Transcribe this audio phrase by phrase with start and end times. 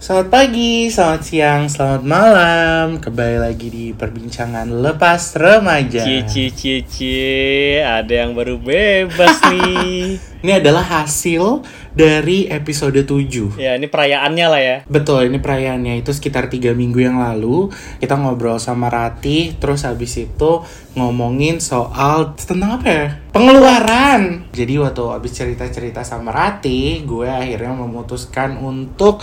[0.00, 2.86] Selamat pagi, selamat siang, selamat malam.
[3.04, 6.00] Kembali lagi di perbincangan lepas remaja.
[6.00, 10.16] Cie cie cie cie, ada yang baru bebas nih.
[10.40, 11.60] Ini adalah hasil
[11.92, 13.60] dari episode 7.
[13.60, 14.76] ya, ini perayaannya lah ya.
[14.88, 17.68] Betul, ini perayaannya itu sekitar tiga minggu yang lalu
[18.00, 20.64] kita ngobrol sama Rati, terus habis itu
[20.96, 23.06] ngomongin soal tentang apa ya?
[23.36, 24.48] Pengeluaran.
[24.48, 29.20] Jadi waktu habis cerita-cerita sama Rati, gue akhirnya memutuskan untuk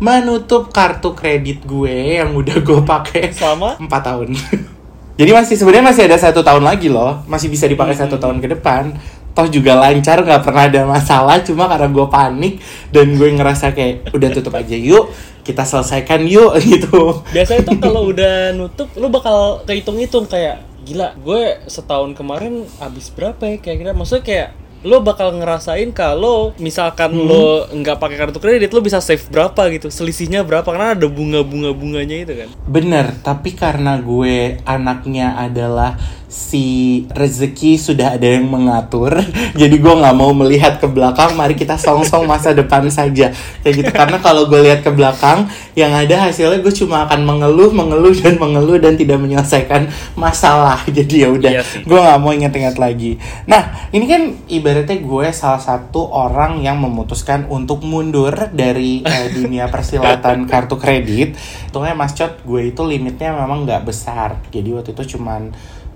[0.00, 4.28] menutup kartu kredit gue yang udah gue pakai Selama 4 tahun.
[5.20, 8.56] Jadi masih sebenarnya masih ada satu tahun lagi loh, masih bisa dipakai satu tahun ke
[8.56, 8.96] depan.
[9.36, 11.44] Toh juga lancar, nggak pernah ada masalah.
[11.44, 12.54] Cuma karena gue panik
[12.88, 15.12] dan gue ngerasa kayak udah tutup aja yuk,
[15.44, 17.20] kita selesaikan yuk gitu.
[17.36, 23.44] biasanya tuh kalau udah nutup lu bakal kehitung-hitung kayak gila, gue setahun kemarin habis berapa
[23.44, 23.92] ya kira-kira?
[23.92, 24.48] Maksudnya kayak
[24.80, 29.92] lo bakal ngerasain kalau misalkan lo nggak pakai kartu kredit lo bisa save berapa gitu
[29.92, 32.48] selisihnya berapa karena ada bunga-bunga bunganya itu kan.
[32.64, 36.00] Bener, tapi karena gue anaknya adalah
[36.30, 39.18] si rezeki sudah ada yang mengatur,
[39.60, 41.34] jadi gue nggak mau melihat ke belakang.
[41.34, 43.34] Mari kita song-song masa depan saja,
[43.66, 43.90] kayak gitu.
[43.90, 48.38] Karena kalau gue lihat ke belakang, yang ada hasilnya gue cuma akan mengeluh, mengeluh dan
[48.38, 50.78] mengeluh dan tidak menyelesaikan masalah.
[50.96, 53.18] Jadi ya udah, Iya gue nggak mau inget-inget lagi.
[53.50, 59.66] Nah, ini kan ibaratnya gue salah satu orang yang memutuskan untuk mundur dari eh, dunia
[59.66, 61.34] persilatan kartu kredit.
[61.70, 64.38] Untungnya Mas Cot, gue itu limitnya memang nggak besar.
[64.54, 65.50] Jadi waktu itu cuman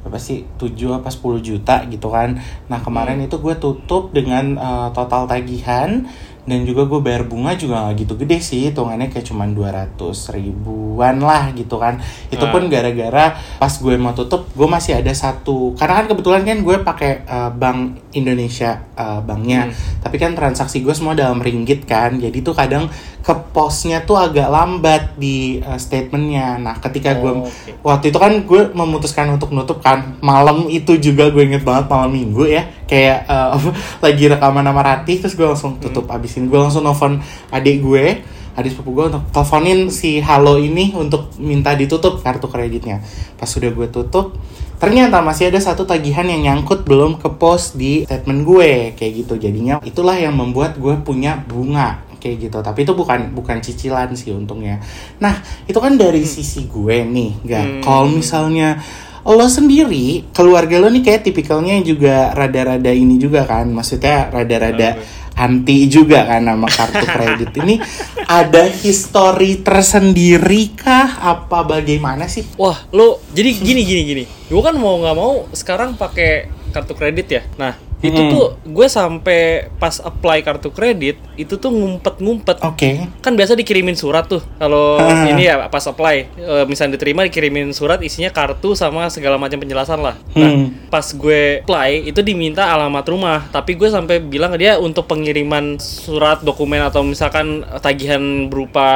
[0.04, 2.36] apa sih 7 apa 10 juta gitu kan.
[2.68, 6.04] Nah, kemarin itu gue tutup dengan eh, total tagihan
[6.44, 9.96] dan juga gue bayar bunga juga gak gitu gede sih hitungannya kayak cuman 200
[10.36, 11.96] ribuan lah gitu kan.
[12.28, 16.58] Itu pun gara-gara pas gue mau tutup gue masih ada satu karena kan kebetulan kan
[16.60, 19.72] gue pakai uh, bank Indonesia uh, banknya.
[20.04, 22.92] Tapi kan transaksi gue semua dalam ringgit kan jadi tuh kadang
[23.24, 26.60] ke posnya tuh agak lambat di uh, statementnya.
[26.60, 27.80] Nah ketika gue Oh, oke.
[27.80, 30.20] waktu itu kan gue memutuskan untuk nutup kan.
[30.20, 32.68] Malam itu juga gue inget banget malam minggu ya.
[32.84, 33.56] Kayak uh,
[34.04, 36.04] lagi rekaman sama Rati terus gue langsung tutup.
[36.12, 38.20] Abisin gue langsung nelfon adik gue
[38.54, 43.00] adik sepupu gue untuk teleponin si Halo ini untuk minta ditutup kartu kreditnya.
[43.40, 44.36] Pas sudah gue tutup
[44.74, 49.40] ternyata masih ada satu tagihan yang nyangkut belum ke pos di statement gue kayak gitu.
[49.40, 52.58] Jadinya itulah yang membuat gue punya bunga kayak gitu.
[52.64, 54.80] Tapi itu bukan bukan cicilan sih untungnya.
[55.20, 55.36] Nah
[55.68, 57.80] itu kan dari sisi gue nih nggak Hmm.
[57.84, 58.80] kalau misalnya
[59.24, 63.68] lo sendiri keluarga lo nih kayak tipikalnya juga rada-rada ini juga kan.
[63.68, 64.96] Maksudnya rada-rada
[65.34, 67.76] anti juga kan sama kartu kredit ini.
[68.40, 71.20] Ada histori tersendiri kah?
[71.20, 72.48] Apa bagaimana sih?
[72.56, 74.24] Wah, lo jadi gini gini gini.
[74.48, 77.42] Gue kan mau nggak mau sekarang pakai kartu kredit ya.
[77.58, 77.74] Nah,
[78.04, 78.30] itu Hmm.
[78.30, 79.40] tuh gue sampai
[79.74, 82.60] pas apply kartu kredit itu tuh ngumpet-ngumpet.
[82.60, 85.24] oke Kan biasa dikirimin surat tuh kalau Ah.
[85.24, 89.98] ini ya pas apply e, misalnya diterima dikirimin surat isinya kartu sama segala macam penjelasan
[89.98, 90.14] lah.
[90.32, 90.66] Nah, Hmm.
[90.86, 95.76] pas gue apply itu diminta alamat rumah, tapi gue sampai bilang ke dia untuk pengiriman
[95.76, 98.86] surat dokumen atau misalkan tagihan berupa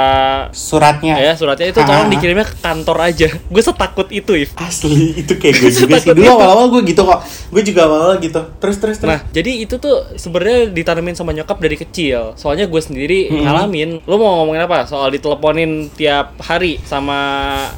[0.51, 3.29] suratnya ya suratnya itu tolong dikirimnya ke kantor aja.
[3.49, 4.53] Gue setakut itu, If.
[4.55, 8.41] asli itu kayak gue juga sih dulu awal-awal gue gitu kok gue juga awal-awal gitu
[8.59, 12.35] terus terus terus Nah, jadi itu tuh sebenarnya ditanamin sama nyokap dari kecil.
[12.35, 13.41] Soalnya gue sendiri Hmm.
[13.41, 14.03] ngalamin.
[14.05, 14.85] Lo mau ngomongin apa?
[14.85, 17.19] Soal diteleponin tiap hari sama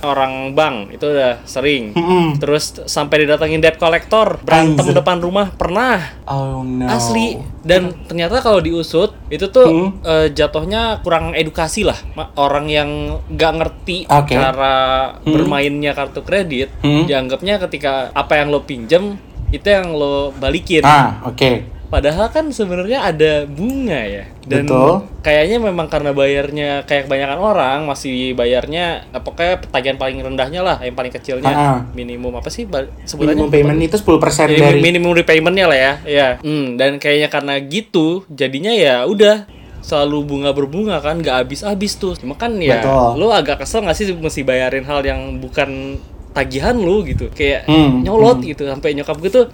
[0.01, 0.93] orang bank.
[0.93, 1.93] Itu udah sering.
[1.93, 2.39] Mm-mm.
[2.39, 4.97] Terus sampai didatengin debt collector, berantem Anjir.
[4.97, 6.01] depan rumah pernah.
[6.25, 7.35] oh no Asli.
[7.61, 9.89] Dan ternyata kalau diusut itu tuh Hmm.
[10.01, 11.97] eh, jatuhnya kurang edukasi lah.
[12.35, 12.89] Orang yang
[13.29, 14.33] nggak ngerti Oke.
[14.33, 14.75] cara
[15.17, 15.29] Hmm.
[15.29, 17.05] bermainnya kartu kredit, Hmm.
[17.05, 19.19] dianggapnya ketika apa yang lo pinjem
[19.51, 20.83] itu yang lo balikin.
[20.87, 24.25] ah oke Padahal kan sebenarnya ada bunga ya.
[24.47, 25.11] Dan Betul.
[25.27, 30.79] kayaknya memang karena bayarnya kayak kebanyakan orang masih bayarnya eh, pokoknya tagihan paling rendahnya lah,
[30.87, 31.79] yang paling kecilnya ah.
[31.91, 33.43] minimum apa sih sebutannya?
[33.43, 35.93] minimum payment itu 10% Minim- dari minimum repaymentnya lah ya.
[36.07, 36.29] Ya.
[36.39, 39.51] Hmm, dan kayaknya karena gitu jadinya ya udah
[39.83, 42.15] selalu bunga berbunga kan nggak habis-habis tuh.
[42.15, 43.19] Cuma kan ya Betul.
[43.19, 45.99] lo agak kesel nggak sih mesti bayarin hal yang bukan
[46.31, 47.29] tagihan lu gitu.
[47.31, 48.49] Kayak Hmm, nyolot hmm.
[48.51, 49.47] gitu sampai nyokap gue tuh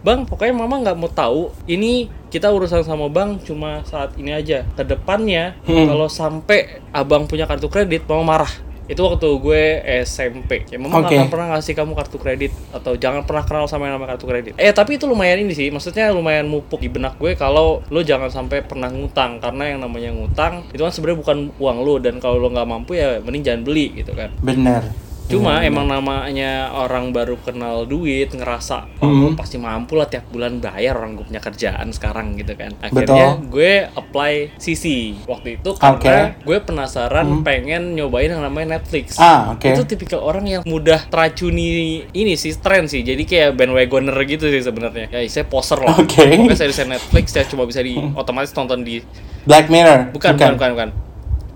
[0.00, 1.52] Bang, pokoknya mama nggak mau tahu.
[1.68, 4.64] Ini kita urusan sama bank cuma saat ini aja.
[4.72, 5.84] Ke depannya Hmm.
[5.84, 8.52] kalau sampai abang punya kartu kredit, mama marah.
[8.88, 9.62] Itu waktu gue
[10.02, 10.64] SMP.
[10.66, 14.16] Ya mama akan pernah ngasih kamu kartu kredit atau jangan pernah kenal sama yang namanya
[14.16, 14.52] kartu kredit.
[14.56, 15.68] Eh tapi itu lumayan ini sih.
[15.70, 20.10] Maksudnya lumayan mupuk di benak gue kalau lo jangan sampai pernah ngutang karena yang namanya
[20.10, 23.62] ngutang itu kan sebenarnya bukan uang lo dan kalau lo nggak mampu ya mending jangan
[23.62, 24.32] beli gitu kan.
[24.42, 24.82] bener
[25.30, 29.20] Cuma Iya, emang namanya orang baru kenal duit ngerasa oh Hmm.
[29.22, 32.74] gue pasti mampu lah tiap bulan bayar orang gue punya kerjaan sekarang gitu kan.
[32.80, 33.06] Akhirnya
[33.40, 34.84] gue apply CC
[35.24, 35.94] waktu itu karena
[36.36, 39.16] gue penasaran pengen nyobain yang namanya Netflix.
[39.16, 39.24] Hmm.
[39.24, 39.66] Ah, oke.
[39.66, 43.00] Itu tipikal orang yang mudah teracuni ini sih tren sih.
[43.00, 45.10] Jadi kayak bandwagoner gitu sih sebenarnya.
[45.10, 45.94] Ya saya poser lah.
[45.94, 46.26] Oke.
[46.26, 48.98] Pokoknya saya Netflix ya cuma bisa di otomatis tonton di
[49.46, 50.10] Black Mirror.
[50.12, 50.90] bukan bukan bukan, bukan.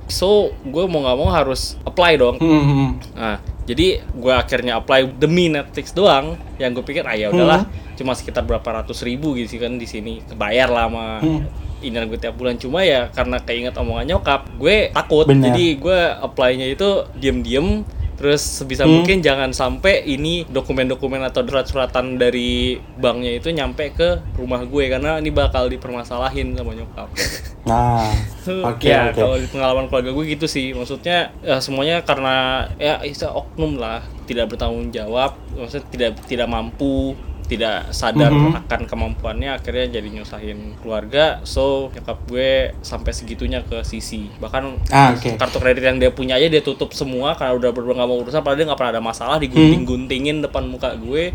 [0.06, 2.36] So gue mau nggak mau harus apply dong.
[2.38, 3.00] Hmm.
[3.16, 6.36] Nah, jadi gue akhirnya apply demi Netflix doang.
[6.60, 7.96] Yang gue pikir, ah ya udahlah, Hmm.
[7.96, 11.42] cuma sekitar berapa ratus ribu gitu sih kan di sini, kebayar lah sama Hmm.
[11.80, 12.56] ini gue tiap bulan.
[12.56, 15.24] Cuma ya karena keinget omongan nyokap, gue takut.
[15.24, 15.52] Bener.
[15.52, 17.84] Jadi gue apply-nya itu diem-diem.
[18.14, 19.02] Terus sebisa Hmm.
[19.02, 25.18] mungkin jangan sampai ini dokumen-dokumen atau surat-suratan dari banknya itu nyampe ke rumah gue karena
[25.18, 27.10] ini bakal dipermasalahin sama nyokap.
[27.64, 28.12] Nah,
[28.68, 29.16] oke ya oke.
[29.16, 34.04] kalau di pengalaman keluarga gue gitu sih maksudnya ya semuanya karena ya isa oknum lah
[34.28, 38.64] tidak bertanggung jawab maksudnya tidak tidak mampu tidak sadar Mhm.
[38.64, 41.44] akan kemampuannya akhirnya jadi nyusahin keluarga.
[41.44, 42.50] So nyokap gue
[42.80, 45.36] sampai segitunya ke sisi bahkan Ah, oke.
[45.36, 48.40] kartu kredit yang dia punya aja dia tutup semua karena udah berdua nggak mau urusan
[48.40, 51.32] padahal dia nggak pernah ada masalah digunting-guntingin depan muka gue.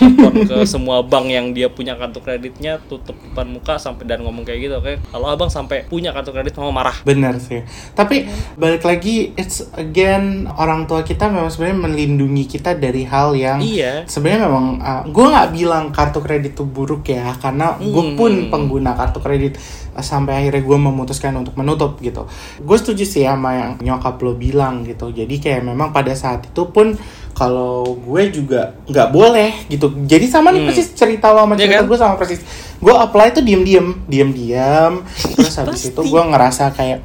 [0.00, 4.42] Telepon ke semua bank yang dia punya kartu kreditnya tutup depan muka sampai dan ngomong
[4.42, 4.96] kayak gitu oke.
[5.10, 6.96] Kalau abang sampai punya kartu kredit mau marah.
[7.02, 7.60] Bener sih.
[7.92, 8.24] Tapi
[8.54, 14.04] balik lagi, it's again orang tua kita memang sebenarnya melindungi kita dari hal yang iya.
[14.04, 14.66] sebenarnya memang
[15.06, 18.14] gue nggak bilang kartu kredit itu buruk ya karena gue Hmm.
[18.14, 19.58] pun pengguna kartu kredit
[19.90, 22.24] uh, sampai akhirnya gue memutuskan untuk menutup gitu
[22.56, 26.62] gue setuju sih sama yang nyokap lo bilang gitu jadi kayak memang pada saat itu
[26.66, 26.94] pun
[27.32, 30.68] kalau gue juga nggak boleh gitu jadi sama nih Hmm.
[30.68, 31.86] persis cerita lo sama Iya cerita kan?
[31.86, 32.40] gue sama persis
[32.76, 34.92] gue apply tuh diem diem diem diem
[35.34, 37.00] terus habis itu gue ngerasa kayak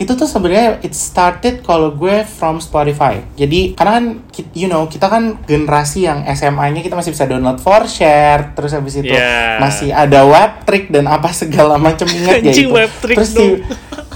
[0.00, 3.20] itu tuh sebenarnya it started kalau gue from Spotify.
[3.34, 4.04] Jadi karena kan
[4.50, 8.96] you know kita kan generasi yang SMA-nya kita masih bisa download for share, terus habis
[8.96, 9.60] itu Yeah.
[9.60, 12.72] masih ada web trick dan apa segala macam ingat ya itu.
[12.72, 13.60] web trick terus dong.
[13.60, 13.62] ti-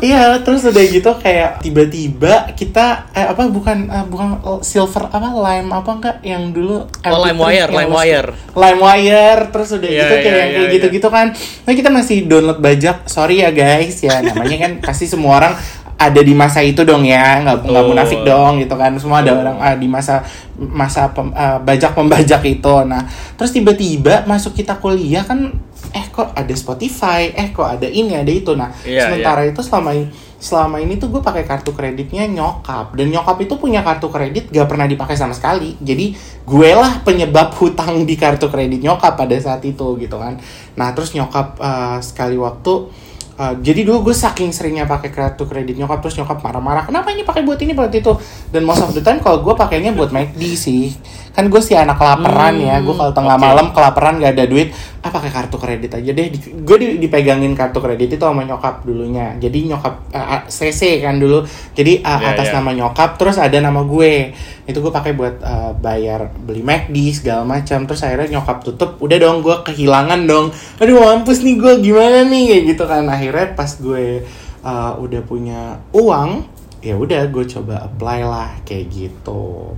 [0.05, 4.29] Iya, terus udah gitu kayak tiba-tiba kita eh, apa bukan eh, bukan
[4.61, 8.29] silver apa lime apa enggak yang dulu Oh, MP3 LimeWire, yang lo- LimeWire.
[8.53, 11.27] LimeWire terus udah Iya, gitu kayak yang kayak iya, gitu-gitu kan.
[11.65, 13.09] Nah, kita masih download bajak.
[13.09, 15.55] Sorry ya guys ya namanya kan pasti semua orang
[15.95, 19.56] ada di masa itu dong ya nggak nggak munafik dong gitu kan semua ada orang
[19.56, 20.27] ah, di masa
[20.59, 23.06] masa pem- ah, bajak pembajak itu nah
[23.39, 25.55] terus tiba-tiba masuk kita kuliah kan
[25.94, 27.31] eh kok ada Spotify?
[27.31, 28.50] Eh kok ada ini ada itu.
[28.58, 30.11] Nah Iya, sementara itu selama ini
[30.44, 32.93] selama ini tuh gue pakai kartu kreditnya nyokap.
[32.99, 35.79] Dan nyokap itu punya kartu kredit gak pernah dipakai sama sekali.
[35.81, 36.12] Jadi
[36.44, 40.37] gue lah penyebab hutang di kartu kredit nyokap pada saat itu gitu kan.
[40.76, 45.75] Nah terus nyokap uh, sekali waktu Uh, jadi dulu gue saking seringnya pakai kartu kredit
[45.75, 48.14] nyokap terus nyokap marah-marah kenapa ini pakai buat ini buat itu?
[48.55, 50.94] Dan most of the time kalau gue pakainya buat McD sih
[51.34, 52.78] kan gue sih anak kelaparan ya.
[52.78, 53.42] Gue kalau tengah oke.
[53.42, 54.70] malam kelaparan gak ada duit
[55.04, 56.26] ah pakai kartu kredit aja deh.
[56.31, 59.34] Di- gue di- dipegangin kartu kredit itu sama nyokap dulunya.
[59.36, 61.42] Jadi nyokap uh, CC kan dulu.
[61.75, 62.54] Jadi uh, Iya, atas iya.
[62.62, 64.31] nama nyokap terus ada nama gue.
[64.64, 67.82] Itu gue pakai buat uh, bayar beli McD segala macam.
[67.84, 69.02] Terus akhirnya nyokap tutup.
[69.02, 70.54] Udah dong gue kehilangan dong.
[70.78, 72.42] Aduh mampus nih gue gimana nih?
[72.54, 73.04] Kayak gitu kan.
[73.10, 74.22] Akhirnya pas gue
[74.64, 76.54] uh, udah punya uang
[76.84, 79.72] ya udah gue coba apply lah kayak gitu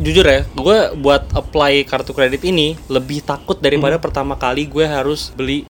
[0.00, 3.64] jujur ya, gue buat apply kartu kredit ini lebih takut Hmm.
[3.68, 5.68] daripada pertama kali gue harus beli.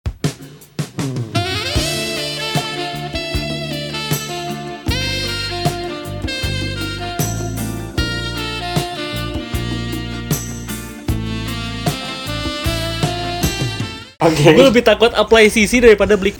[14.22, 16.34] oke Gue lebih takut apply CC daripada beli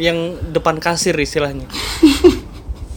[0.00, 1.68] yang depan kasir istilahnya.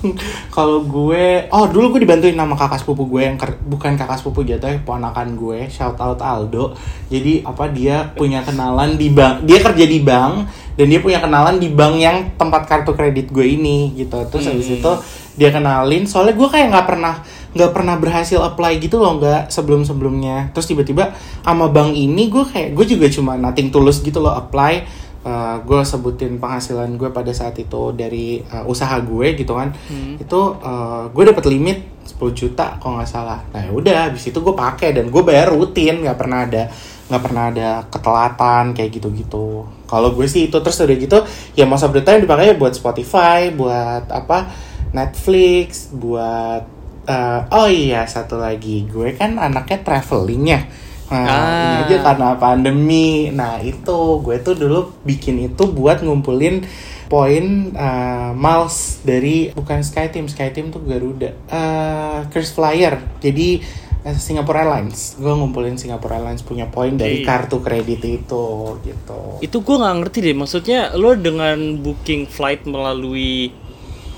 [0.56, 4.44] kalau gue oh dulu gue dibantuin sama kakak sepupu gue yang ker- bukan kakak sepupu
[4.44, 5.68] jatuhnya ponakan gue.
[5.68, 6.76] Shout out Aldo.
[7.08, 10.34] Jadi apa dia punya kenalan di bank dia kerja di bank
[10.74, 14.18] dan dia punya kenalan di bank yang tempat kartu kredit gue ini gitu.
[14.28, 14.78] Terus habis Hmm.
[14.80, 14.92] itu
[15.34, 17.16] dia kenalin soalnya gue kayak nggak pernah
[17.54, 22.46] nggak pernah berhasil apply gitu loh nggak sebelum sebelumnya terus tiba-tiba sama bank ini gue
[22.46, 24.86] kayak gue juga cuma nothing tulus gitu loh apply
[25.24, 29.72] Uh, gue sebutin penghasilan gue pada saat itu dari uh, usaha gue gitu kan.
[29.88, 30.20] Hmm.
[30.20, 33.40] itu uh, gue dapat limit 10 juta kalau nggak salah.
[33.56, 36.68] Nah ya udah habis itu gue pakai dan gue bayar rutin nggak pernah ada
[37.08, 39.64] nggak pernah ada ketelatan kayak gitu-gitu.
[39.88, 41.20] Kalau gue sih itu terus udah gitu
[41.56, 44.52] ya of the time dipakai buat Spotify buat apa
[44.92, 46.64] Netflix buat
[47.08, 48.88] uh, oh iya satu lagi.
[48.92, 50.62] Gue kan anaknya traveling ya
[51.08, 51.62] Nah, Ah.
[51.62, 53.28] ini aja karena pandemi.
[53.30, 56.64] Nah, itu gue tuh dulu bikin itu buat ngumpulin
[57.06, 62.98] poin uh, miles dari bukan SkyTeam, SkyTeam tuh Garuda, uh, Chris Flyer.
[63.22, 63.62] Jadi
[64.02, 68.46] uh, Singapore Airlines, gue ngumpulin Singapore Airlines punya poin dari kartu kredit itu
[68.82, 69.22] gitu.
[69.40, 70.34] Itu gue nggak ngerti deh.
[70.34, 73.54] Maksudnya lo dengan booking flight melalui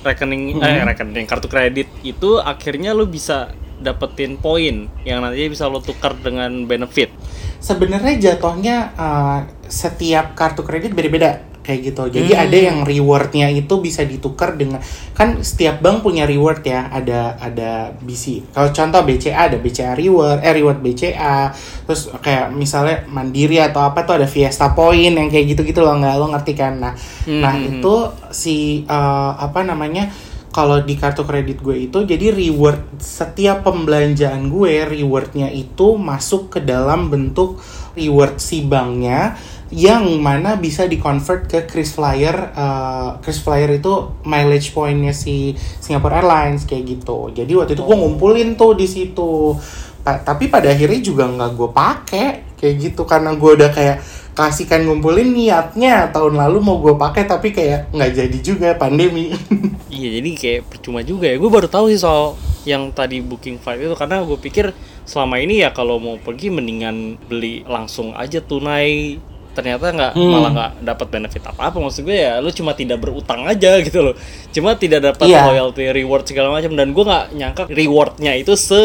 [0.05, 0.87] rekening eh Hmm.
[0.87, 6.65] rekening kartu kredit itu akhirnya lo bisa dapetin poin yang nantinya bisa lo tukar dengan
[6.65, 7.11] benefit.
[7.59, 12.03] Sebenarnya jatuhnya uh, setiap kartu kredit beda-beda kayak gitu.
[12.13, 12.45] Jadi Hmm.
[12.45, 14.77] ada yang rewardnya itu bisa ditukar dengan
[15.17, 16.85] kan setiap bank punya reward ya.
[16.93, 18.53] Ada ada BC.
[18.53, 21.49] Kalau contoh BCA ada BCA reward, eh reward BCA.
[21.89, 26.15] Terus kayak misalnya Mandiri atau apa tuh ada Fiesta Point yang kayak gitu-gitu loh nggak
[26.21, 26.77] lo ngerti kan?
[26.77, 26.93] Nah,
[27.25, 27.95] Hmm, nah hmm, itu
[28.29, 30.13] si uh, apa namanya?
[30.55, 36.59] Kalau di kartu kredit gue itu jadi reward setiap pembelanjaan gue rewardnya itu masuk ke
[36.63, 37.59] dalam bentuk
[37.99, 39.35] reward si banknya
[39.75, 46.85] yang mana bisa dikonvert ke KrisFlyer uh, KrisFlyer itu mileage pointnya si Singapore Airlines kayak
[46.85, 47.33] gitu.
[47.33, 49.57] Jadi waktu itu gue ngumpulin tuh di situ.
[50.05, 53.09] Pa- tapi pada akhirnya juga nggak gue pakai kayak gitu.
[53.09, 53.97] Karena gue udah kayak
[54.35, 59.31] kasihkan ngumpulin niatnya tahun lalu mau gue pakai tapi kayak nggak jadi juga pandemi
[59.95, 61.39] Iya jadi kayak percuma juga ya.
[61.39, 62.35] Gue baru tahu sih soal
[62.67, 64.75] yang tadi booking flight itu karena gue pikir
[65.07, 69.23] selama ini ya kalau mau pergi mendingan beli langsung aja tunai.
[69.55, 70.29] Ternyata nggak Hmm.
[70.29, 74.03] malah nggak dapat benefit apa apa maksud gue ya lu cuma tidak berutang aja gitu
[74.03, 74.15] loh
[74.51, 75.47] cuma tidak dapat Iya.
[75.47, 78.75] loyalty reward segala macam dan gue nggak nyangka rewardnya itu se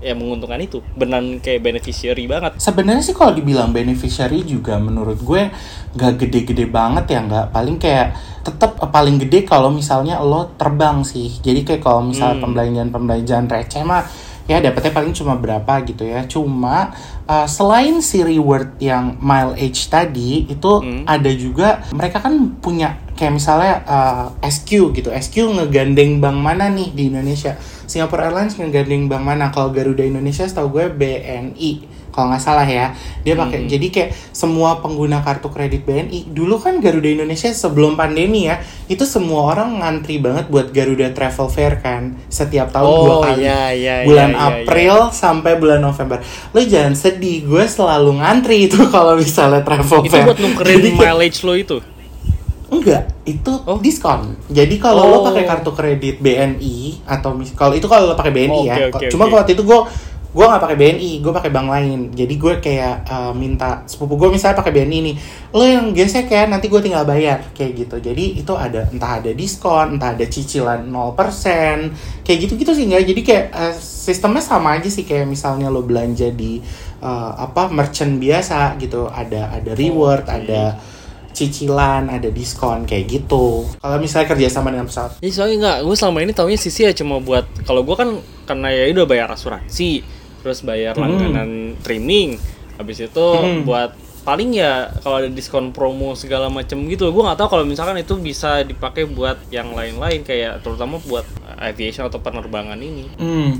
[0.00, 5.52] ya menguntungkan itu benar kayak beneficiary banget Sebenarnya sih kalau dibilang beneficiary juga menurut gue
[5.90, 11.28] nggak gede-gede banget ya nggak paling kayak tetap paling gede kalau misalnya lo terbang sih.
[11.36, 12.44] Jadi kayak kalau misalnya Hmm.
[12.46, 14.08] pembelanjaan-pembelanjaan receh mah
[14.50, 16.26] ya dapetnya paling cuma berapa gitu ya.
[16.26, 16.90] Cuma
[17.30, 21.06] uh, selain si reward yang mileage tadi itu Hmm.
[21.06, 25.14] ada juga mereka kan punya kayak misalnya uh, SQ gitu.
[25.14, 27.54] SQ ngegandeng bank mana nih di Indonesia?
[27.86, 29.54] Singapore Airlines ngegandeng bank mana?
[29.54, 31.72] Kalau Garuda Indonesia setahu gue BNI
[32.10, 33.68] kalau nggak salah ya dia pakai Hmm.
[33.68, 39.02] jadi kayak semua pengguna kartu kredit BNI dulu kan Garuda Indonesia sebelum pandemi ya itu
[39.02, 43.62] semua orang ngantri banget buat Garuda Travel Fair kan setiap tahun dua Oh, kali iya,
[43.70, 48.78] iya, bulan iya, iya, April sampai bulan November lo jangan sedih gue selalu ngantri itu
[48.90, 51.78] kalau misalnya travel itu fair buat nukerin Jadi mileage lo itu
[52.70, 53.82] Enggak, itu Oh.
[53.82, 54.38] diskon.
[54.46, 55.22] Jadi kalau lo Oh.
[55.26, 58.74] pakai kartu kredit BNI atau mis- kalau itu kalau lo pakai BNI ya.
[58.86, 59.34] Oke, oke, Cuma oke.
[59.34, 59.78] waktu itu gue
[60.30, 62.00] gue nggak pakai BNI, gue pakai bank lain.
[62.14, 65.16] Jadi gue kayak uh, minta sepupu gue misalnya pakai BNI nih,
[65.50, 67.96] lo yang gesek ya, nanti gue tinggal bayar kayak gitu.
[67.98, 73.02] Jadi itu ada entah ada diskon, entah ada cicilan 0%, kayak gitu-gitu sih nggak.
[73.10, 76.62] Jadi kayak uh, sistemnya sama aja sih kayak misalnya lo belanja di
[77.02, 80.46] uh, apa merchant biasa gitu, ada ada reward, Oke.
[80.46, 80.78] ada
[81.34, 83.66] cicilan, ada diskon kayak gitu.
[83.82, 87.18] Kalau misalnya kerjasama dengan pesawat, Ya soalnya nggak, gue selama ini taunya sisi ya cuma
[87.18, 91.04] buat kalau gue kan karena ya udah bayar asuransi, terus bayar Hmm.
[91.06, 92.36] langganan streaming,
[92.76, 93.62] habis itu Hmm.
[93.64, 97.96] buat paling ya kalau ada diskon promo segala macam gitu, gue nggak tahu kalau misalkan
[97.96, 101.24] itu bisa dipakai buat yang lain-lain kayak terutama buat
[101.56, 103.08] aviation atau penerbangan ini.
[103.16, 103.50] hmm,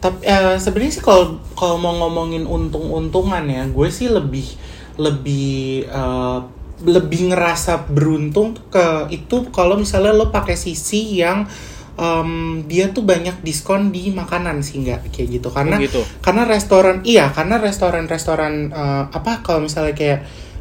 [0.00, 4.56] tapi eh, sebenarnya sih kalau kalau mau ngomongin untung-untungan ya, gue sih lebih
[4.96, 6.38] lebih eh,
[6.76, 11.48] lebih ngerasa beruntung ke itu kalau misalnya lo pakai sisi yang
[11.96, 12.30] em,
[12.62, 16.00] dia tuh banyak diskon di makanan sih nggak kayak gitu karena Oh, gitu.
[16.20, 20.20] karena restoran iya karena restoran-restoran eh, apa kalau misalnya kayak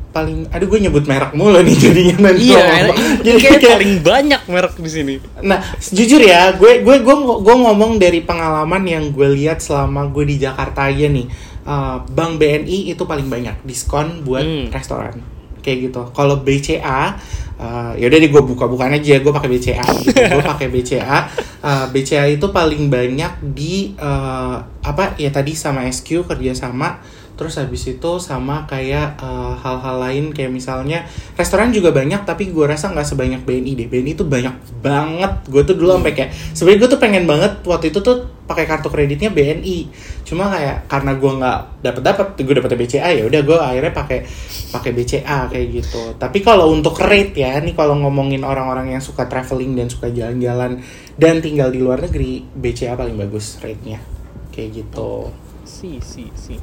[0.09, 2.95] paling aduh gue nyebut merek mulu nih jadinya nanti Iya, ngomong.
[2.95, 5.13] ini Jadi kayak kayak- paling banyak merek di sini.
[5.41, 10.23] Nah, jujur ya, gue gue gue gue ngomong dari pengalaman yang gue lihat selama gue
[10.23, 11.27] di Jakarta aja nih.
[11.65, 14.71] Uh, Bank BNI itu paling banyak diskon buat Hmm.
[14.71, 15.19] restoran.
[15.65, 16.01] Kayak gitu.
[16.13, 17.17] Kalau BCA
[17.57, 20.13] uh, ya udah deh gue buka-bukaan aja, gue pakai BCA gitu.
[20.13, 21.17] gue pakai BCA.
[21.65, 27.01] Uh, BCA itu paling banyak di uh, apa ya tadi sama SQ kerjasama
[27.35, 31.03] terus habis itu sama kayak uh, hal-hal lain kayak misalnya
[31.35, 33.87] restoran juga banyak tapi gue rasa nggak sebanyak BNI deh.
[33.91, 35.31] BNI itu banyak banget.
[35.51, 38.93] Gue tuh dulu sampai kayak sebenarnya gue tuh pengen banget waktu itu tuh pakai kartu
[38.93, 39.89] kreditnya BNI
[40.21, 44.19] cuma kayak karena gue nggak dapet dapet gue dapet BCA ya udah gue akhirnya pakai
[44.73, 46.01] pakai BCA kayak gitu.
[46.17, 50.81] Tapi kalau untuk rate ya nih kalau ngomongin orang-orang yang suka traveling dan suka jalan-jalan
[51.17, 54.01] dan tinggal di luar negeri BCA paling bagus rate-nya.
[54.53, 55.29] Kayak gitu.
[55.65, 56.55] Si, si, si.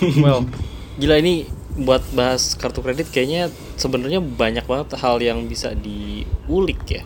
[0.00, 0.46] Well,
[1.00, 7.02] gila ini buat bahas kartu kredit kayaknya sebenarnya banyak banget hal yang bisa diulik ya.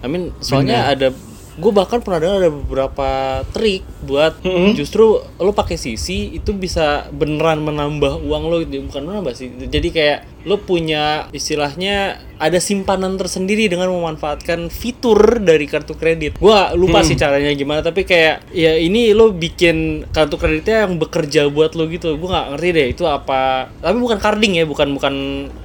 [0.00, 0.92] I mean, soalnya Bener.
[0.92, 1.08] ada
[1.60, 3.08] gue bahkan pernah dengar ada beberapa
[3.52, 4.72] trik buat Mhm.
[4.72, 9.88] justru lo pakai sisi itu bisa beneran menambah uang lo gitu bukan menambah sih jadi
[9.92, 16.40] kayak lo punya istilahnya ada simpanan tersendiri dengan memanfaatkan fitur dari kartu kredit.
[16.40, 21.52] Gua lupa sih caranya gimana tapi kayak ya ini lo bikin kartu kreditnya yang bekerja
[21.52, 22.16] buat lo gitu.
[22.16, 23.68] Gua nggak ngerti deh itu apa.
[23.84, 25.14] Tapi bukan carding ya, bukan bukan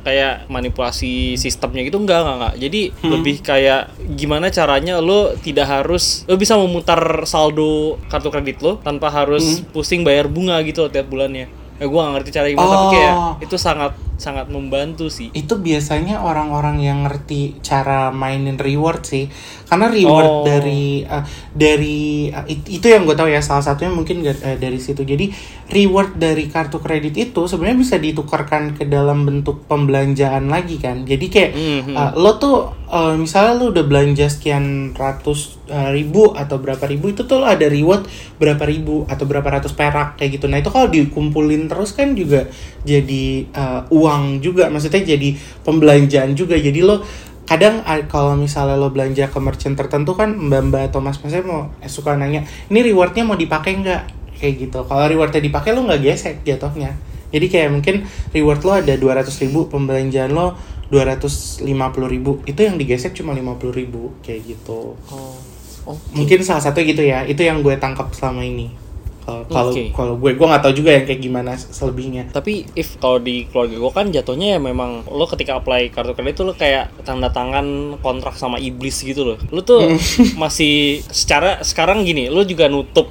[0.04, 2.56] kayak manipulasi sistemnya gitu enggak enggak enggak.
[2.60, 3.82] Jadi lebih kayak
[4.20, 10.04] gimana caranya lo tidak harus lo bisa memutar saldo kartu kredit lo tanpa harus pusing
[10.04, 11.65] bayar bunga gitu loh tiap bulannya.
[11.76, 13.34] Ya gua nggak ngerti cara gimana tapi kayak Oh.
[13.38, 15.28] itu sangat sangat membantu sih.
[15.30, 19.28] itu biasanya orang-orang yang ngerti cara mainin reward sih
[19.66, 20.44] karena reward Oh.
[20.46, 21.20] dari uh,
[21.52, 25.28] dari uh, it- itu yang gue tahu ya salah satunya mungkin uh, dari situ jadi
[25.68, 31.26] reward dari kartu kredit itu sebenarnya bisa ditukarkan ke dalam bentuk pembelanjaan lagi kan jadi
[31.28, 31.94] kayak Mhm.
[31.94, 32.56] uh, lo tuh
[32.88, 37.48] uh, misalnya lo udah belanja sekian ratus uh, ribu atau berapa ribu itu tuh lo
[37.50, 38.06] ada reward
[38.38, 40.46] berapa ribu atau berapa ratus perak kayak gitu.
[40.50, 42.50] Nah itu kalau dikumpulin terus kan juga
[42.86, 46.58] jadi uh, uang juga maksudnya jadi pembelanjaan juga.
[46.58, 47.02] Jadi lo
[47.46, 51.90] kadang uh, kalau misalnya lo belanja ke merchant tertentu kan mbak-mbak atau mas-masnya mau eh,
[51.90, 54.04] suka nanya ini rewardnya mau dipakai nggak?
[54.36, 54.80] Kayak gitu.
[54.84, 56.94] Kalau rewardnya dipakai lo nggak gesek jatuhnya.
[57.34, 57.96] Jadi kayak mungkin
[58.32, 60.56] reward lo ada 200 ribu pembelanjaan lo
[60.94, 61.66] 250
[62.06, 62.44] ribu.
[62.46, 64.94] Itu yang digesek cuma 50 ribu kayak gitu.
[65.10, 65.55] Oh.
[65.86, 65.98] Oh.
[66.12, 68.74] mungkin salah satu gitu ya itu yang gue tangkap selama ini
[69.22, 69.90] kalau kalau Oke.
[69.90, 73.74] kalau gue gue nggak tahu juga yang kayak gimana selebihnya Tapi if kalau di keluarga
[73.74, 77.98] gue kan jatuhnya ya memang lo ketika apply kartu kredit tuh lo kayak tanda tangan
[78.02, 79.38] kontrak sama iblis gitu loh.
[79.50, 79.98] Lo tuh
[80.42, 83.10] masih secara sekarang gini, lo juga nutup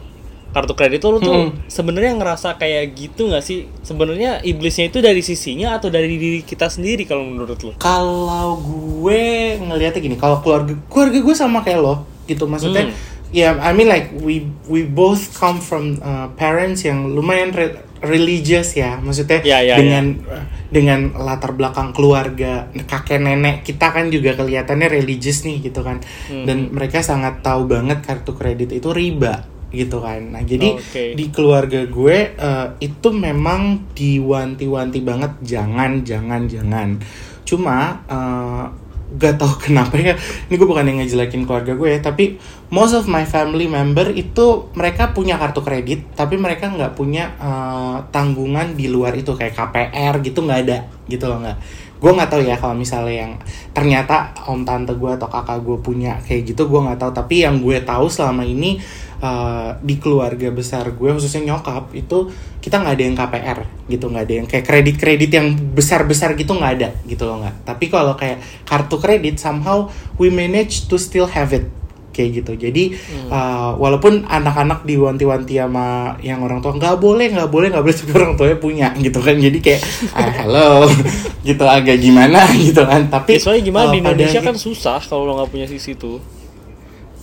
[0.50, 1.66] kartu kredit tuh lo tuh Hmm.
[1.66, 3.66] sebenarnya ngerasa kayak gitu nggak sih?
[3.82, 7.74] Sebenarnya iblisnya itu dari sisinya atau dari diri kita sendiri kalau menurut lo?
[7.74, 9.22] kalau gue
[9.58, 12.88] ngelihatnya gini kalau keluarga keluarga gue sama kayak lo gitu maksudnya.
[12.88, 12.96] Hmm.
[13.34, 18.76] ya I mean like we we both come from uh, parents yang lumayan re- religious
[18.78, 19.00] ya.
[19.00, 24.86] Maksudnya Ya, ya, dengan uh, dengan latar belakang keluarga kakek nenek kita kan juga kelihatannya
[24.86, 25.98] religious nih gitu kan.
[26.30, 26.46] Hmm.
[26.46, 30.22] dan mereka sangat tahu banget kartu kredit itu riba gitu kan.
[30.30, 31.18] Nah jadi Oke.
[31.18, 35.32] di keluarga gue eh, itu memang diwanti-wanti banget.
[35.42, 36.88] Jangan jangan jangan.
[37.42, 38.64] Cuma eh,
[39.14, 40.14] gak tau kenapa ya.
[40.48, 42.40] Ini gue bukan yang ngejelekin keluarga gue ya tapi
[42.72, 47.96] most of my family member itu mereka punya kartu kredit tapi mereka nggak punya eh,
[48.10, 51.58] tanggungan di luar itu kayak KPR gitu nggak ada gitu loh nggak.
[52.02, 53.32] Gue nggak tahu ya kalau misalnya yang
[53.72, 57.12] ternyata om tante gue atau kakak gue punya kayak gitu gue nggak tahu.
[57.16, 58.76] Tapi yang gue tahu selama ini
[59.20, 63.58] uh, di keluarga besar gue khususnya nyokap itu kita nggak ada yang KPR
[63.92, 67.44] gitu nggak ada yang kayak kredit kredit yang besar besar gitu nggak ada gitu loh
[67.44, 67.68] nggak.
[67.68, 71.68] Tapi kalau kayak kartu kredit somehow we manage to still have it
[72.14, 72.54] kayak gitu.
[72.54, 72.94] Jadi
[73.28, 78.12] uh, walaupun anak-anak diwanti-wanti sama yang orang tua nggak boleh nggak boleh nggak boleh tapi
[78.14, 79.34] orang tuanya punya gitu kan.
[79.34, 79.82] Jadi kayak
[80.16, 80.86] ah, hello
[81.42, 82.46] gitu agak gimana?
[82.70, 83.10] gitu kan.
[83.10, 85.98] Tapi Ya, soalnya gimana uh, di pada Indonesia kan susah kalau lo nggak punya sisi
[85.98, 86.22] itu.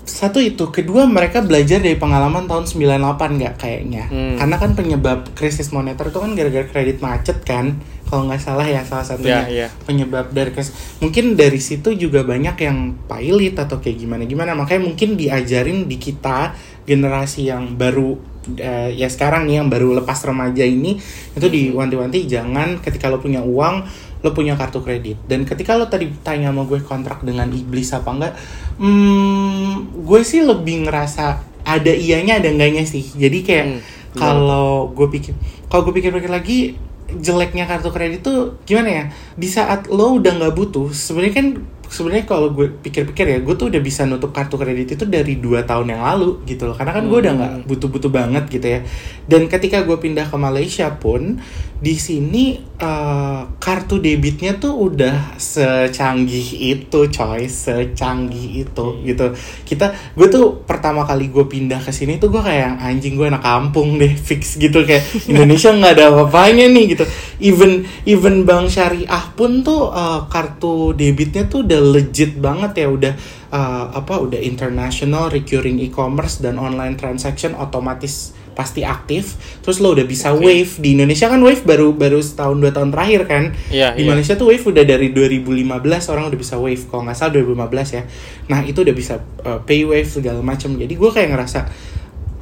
[0.04, 4.36] Satu itu kedua mereka belajar dari pengalaman tahun 98 nggak kayaknya Hmm.
[4.36, 8.82] karena kan penyebab krisis moneter itu kan gara-gara kredit macet kan kalau nggak salah ya
[8.82, 9.68] salah satunya Ya, ya.
[9.82, 14.84] penyebab dari krisis mungkin dari situ juga banyak yang pilot atau kayak gimana gimana makanya
[14.84, 16.52] mungkin diajarin di kita
[16.84, 18.18] generasi yang baru
[18.58, 20.98] eh, ya sekarang nih yang baru lepas remaja ini
[21.32, 23.86] itu diwanti-wanti jangan ketika lo punya uang
[24.22, 25.18] lo punya kartu kredit.
[25.26, 28.34] Dan ketika lo tadi tanya sama gue kontrak dengan iblis apa enggak
[28.78, 33.06] hmm, gue sih lebih ngerasa ada ianya ada enggaknya sih.
[33.06, 33.66] Jadi kayak
[34.12, 35.32] Hmm, kalau gue pikir
[35.72, 36.76] kalau gue pikir-pikir lagi
[37.12, 39.04] jeleknya kartu kredit tuh gimana ya?
[39.40, 41.48] Di saat lo udah nggak butuh sebenarnya kan
[41.92, 45.68] sebenarnya kalau gue pikir-pikir ya gue tuh udah bisa nutup kartu kredit itu dari dua
[45.68, 46.76] tahun yang lalu gitu loh.
[46.76, 48.80] Karena kan gue udah nggak butuh-butuh banget gitu ya.
[49.28, 51.40] Dan ketika gue pindah ke Malaysia pun
[51.82, 57.50] di sini eh, kartu debitnya tuh udah secanggih itu coy.
[57.50, 59.34] Secanggih itu gitu.
[59.66, 63.42] Kita gue tuh pertama kali gue pindah ke sini tuh gue kayak anjing gue anak
[63.42, 64.86] kampung deh fix gitu.
[64.86, 67.06] Kayak Indonesia nggak ada apa-apanya nih gitu.
[67.42, 72.88] Even even bank syariah pun tuh eh, kartu debitnya tuh udah legit banget ya.
[72.94, 73.14] Udah
[73.50, 80.06] eh, apa udah international recurring e-commerce dan online transaction otomatis pasti aktif terus lo udah
[80.06, 80.46] bisa Oke.
[80.46, 80.72] wave.
[80.80, 83.44] Di Indonesia kan wave baru baru setahun dua tahun terakhir kan?
[83.72, 84.10] Iya, di iya.
[84.12, 86.84] Malaysia tuh wave udah dari 2015 orang udah bisa wave.
[86.88, 88.04] Kalau nggak salah 2015 ya.
[88.52, 90.76] Nah itu udah bisa uh, pay wave segala macam.
[90.76, 91.60] Jadi gue kayak ngerasa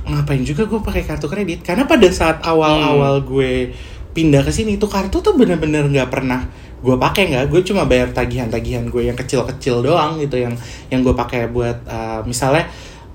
[0.09, 1.61] ngapain juga gue pakai kartu kredit?
[1.61, 3.73] Karena pada saat awal-awal gue
[4.09, 6.49] pindah ke sini tuh kartu tuh bener-bener nggak pernah
[6.81, 7.45] gue pakai nggak.
[7.53, 10.57] Gue cuma bayar tagihan-tagihan gue yang kecil-kecil doang gitu yang
[10.89, 12.65] yang gue pakai buat uh, misalnya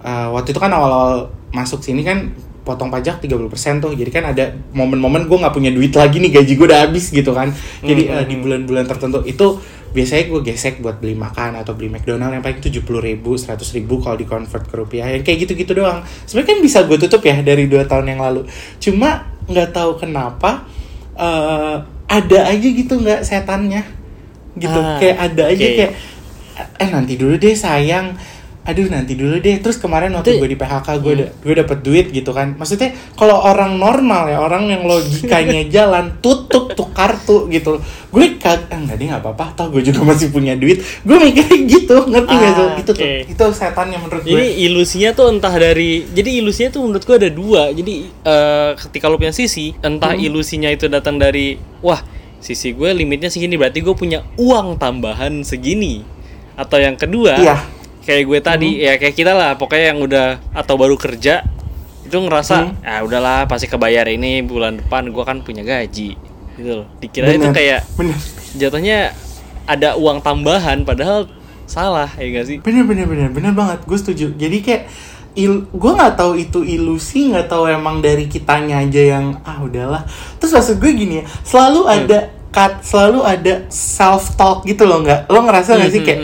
[0.04, 2.30] uh, waktu itu kan awal-awal masuk sini kan
[2.64, 3.92] potong pajak 30% tuh.
[3.92, 7.30] Jadi kan ada momen-momen gue nggak punya duit lagi nih gaji gue udah habis gitu
[7.36, 7.52] kan.
[7.84, 9.60] Jadi Hmm, eh, di bulan-bulan tertentu itu
[9.94, 13.70] biasanya gue gesek buat beli makan atau beli McDonald yang paling tujuh puluh ribu seratus
[13.76, 15.06] ribu kalau di convert ke rupiah.
[15.12, 16.02] Yang kayak gitu-gitu doang.
[16.26, 18.48] Sebenarnya kan bisa gue tutup ya dari dua tahun yang lalu.
[18.80, 20.64] Cuma nggak tahu kenapa
[21.14, 21.76] eh,
[22.08, 23.84] ada aja gitu nggak setannya.
[24.56, 24.78] Gitu.
[24.80, 25.92] Ah, kayak ada aja kayak
[26.54, 28.14] eh nanti dulu deh sayang
[28.64, 32.06] aduh nanti dulu deh terus kemarin waktu gue di PHK gue da- gue dapet duit
[32.08, 37.76] gitu kan maksudnya kalau orang normal ya orang yang logikanya jalan tutup tuh kartu gitu
[38.08, 41.58] gue kag ah, enggak deh nggak apa-apa toh gue juga masih punya duit gue mikirnya
[41.74, 43.12] gitu ngerti nggak Ah, tuh itu tuh oke.
[43.28, 47.30] itu setannya menurut gue Jadi ilusinya tuh entah dari jadi ilusinya tuh menurut gua ada
[47.30, 47.62] dua.
[47.70, 50.24] Jadi eh, ketika lo punya sisi, entah Hmm.
[50.24, 52.00] ilusinya itu datang dari wah,
[52.38, 56.00] sisi gue limitnya segini berarti gue punya uang tambahan segini.
[56.54, 57.56] Atau yang kedua, Iya.
[58.04, 58.84] Kayak gue tadi Hmm.
[58.84, 61.42] ya kayak kita lah, pokoknya yang udah atau baru kerja
[62.02, 62.76] itu ngerasa Hmm.
[62.82, 66.14] ah udahlah pasti kebayar ini bulan depan gua kan punya gaji
[66.54, 66.86] gitu loh.
[66.96, 68.16] Dikira itu Bener, kayak bener
[68.54, 68.98] jatuhnya
[69.64, 71.26] ada uang tambahan padahal
[71.64, 72.58] salah ya gak sih?
[72.60, 74.82] bener bener bener bener banget gue setuju jadi kayak
[75.34, 80.04] il gue nggak tahu itu ilusi nggak tahu emang dari kitanya aja yang ah udahlah
[80.36, 85.26] terus maksud gue gini ya selalu ada kat selalu ada self talk gitu loh nggak
[85.26, 86.20] lo ngerasa nggak sih kayak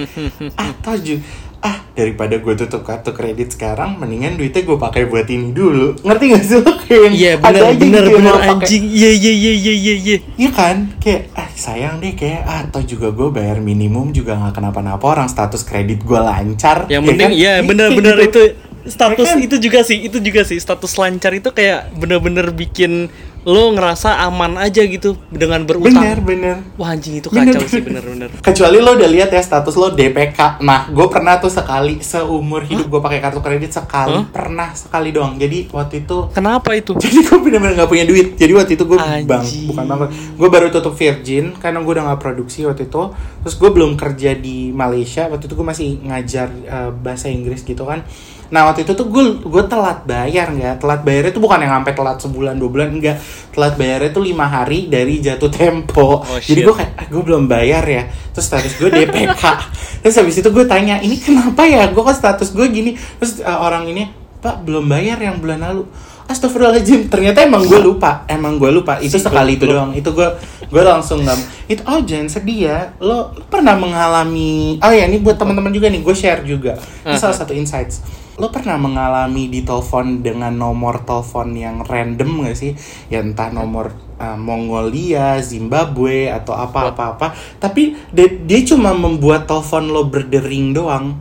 [0.54, 1.16] ah taju
[1.60, 6.24] ah daripada gue tutup kartu kredit sekarang mendingan duitnya gue pakai buat ini dulu ngerti
[6.30, 8.48] gak sih lo kayak Iya ada benar gitu lo pakai.
[8.56, 8.82] anjing.
[8.88, 10.16] Iya iya iya iya iya iya.
[10.34, 14.56] Iya kan, kayak ah sayang deh kayak ah, atau juga gue bayar minimum juga nggak
[14.56, 16.88] kenapa-napa orang status kredit gue lancar.
[16.88, 17.36] Yang ya penting kan?
[17.36, 18.26] iya Kayak benar-benar gitu.
[18.26, 18.42] itu
[18.86, 24.20] status itu juga sih itu juga sih status lancar itu kayak bener-bener bikin lo ngerasa
[24.28, 25.96] aman aja gitu dengan berutang.
[25.96, 26.56] Bener bener.
[26.76, 28.04] Wah anjing itu Bener, kacau sih bener.
[28.04, 28.36] bener-bener.
[28.44, 30.60] Kecuali lo udah lihat ya status lo DPK.
[30.60, 34.28] Nah, gue pernah tuh sekali seumur hidup gue pakai kartu kredit sekali, Hah?
[34.28, 35.40] pernah sekali doang.
[35.40, 36.92] Jadi waktu itu Kenapa itu?
[37.00, 40.00] jadi gue bener-bener gak punya duit jadi waktu itu gue bang bukan bang
[40.36, 43.02] gue baru tutup Virgin karena gue udah gak produksi waktu itu
[43.42, 47.88] terus gue belum kerja di Malaysia waktu itu gue masih ngajar eh, bahasa Inggris gitu
[47.88, 48.04] kan
[48.50, 51.94] nah waktu itu tuh gue gue telat bayar nggak telat bayarnya tuh bukan yang sampai
[51.94, 53.16] telat sebulan dua bulan enggak
[53.54, 57.46] telat bayarnya tuh lima hari dari jatuh tempo Oh, jadi gue kayak ah, gue belum
[57.46, 59.42] bayar ya terus status gue DPK
[60.02, 63.58] terus habis itu gue tanya ini kenapa ya gue kok status gue gini terus eh,
[63.58, 64.10] orang ini
[64.42, 65.86] pak belum bayar yang bulan lalu
[66.30, 69.02] Astagfirullahaladzim, ternyata emang gue lupa, emang gue lupa.
[69.02, 69.90] Itu sekali itu doang.
[69.90, 70.30] Itu gue
[70.70, 71.38] gue langsung nggak.
[71.66, 72.78] Itu oh jangan sedih ya.
[73.02, 74.78] Lo, lo pernah mengalami?
[74.78, 76.78] Oh ya ini buat teman-teman juga nih, gue share juga.
[77.02, 78.06] Ini salah satu insights.
[78.40, 82.72] Lo pernah mengalami ditelepon dengan nomor telepon yang random gak sih?
[83.12, 87.36] Ya entah nomor uh, Mongolia, Zimbabwe atau apa-apa-apa.
[87.60, 91.20] Tapi dia, dia cuma membuat telepon lo berdering doang.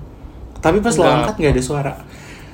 [0.63, 1.15] Tapi pas lo Nggak.
[1.19, 1.93] angkat nggak ada suara.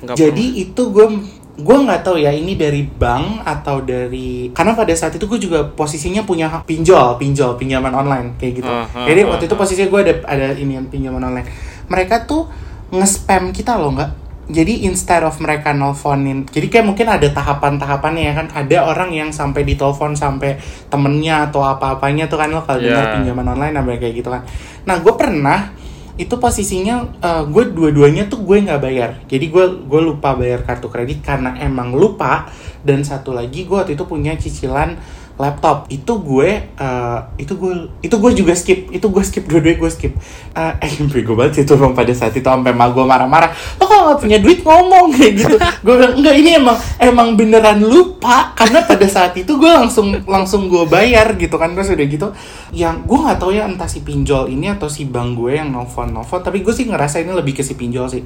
[0.01, 1.07] Nggak Jadi itu gue
[1.55, 5.63] gue nggak tahu ya ini dari bank atau dari karena pada saat itu gue juga
[5.63, 9.87] posisinya punya pinjol pinjol pinjaman online kayak gitu Ah, ah, jadi ah, waktu itu posisinya
[9.87, 11.47] gue ada ada ini yang pinjaman online
[11.87, 12.51] mereka tuh
[12.91, 18.33] nge-spam kita loh nggak jadi instead of mereka nelfonin jadi kayak mungkin ada tahapan-tahapannya ya
[18.37, 18.47] kan.
[18.53, 23.13] Ada orang yang sampai ditelepon sampai temennya atau apa-apanya tuh kan lo kalau dengar Ya.
[23.17, 24.45] pinjaman online apa kayak gitu kan.
[24.85, 25.73] Nah gue pernah
[26.15, 29.11] itu posisinya eh, gue dua-duanya tuh gue nggak bayar.
[29.25, 32.45] Jadi gue gue lupa bayar kartu kredit karena emang lupa.
[32.85, 34.93] Dan satu lagi gue waktu itu punya cicilan
[35.35, 35.87] laptop.
[35.91, 38.91] Itu gue eh, itu gue itu gue juga skip.
[38.91, 40.13] Itu gue skip dua-duanya gue skip.
[40.55, 43.51] Eh eh bego banget itu bang pada saat itu sampai ma gue marah-marah.
[43.79, 45.55] Lo kalau nggak punya duit ngomong kayak gitu?
[45.85, 48.55] Gue bilang enggak ini emang emang beneran lupa.
[48.55, 52.27] Karena pada saat itu gue langsung langsung gue bayar gitu kan terus udah gitu.
[52.71, 56.11] Yang gue nggak tahu ya entah si pinjol ini atau si bank gue yang nelfon
[56.11, 58.23] nelfon tapi gue sih ngerasa ini lebih ke si pinjol sih.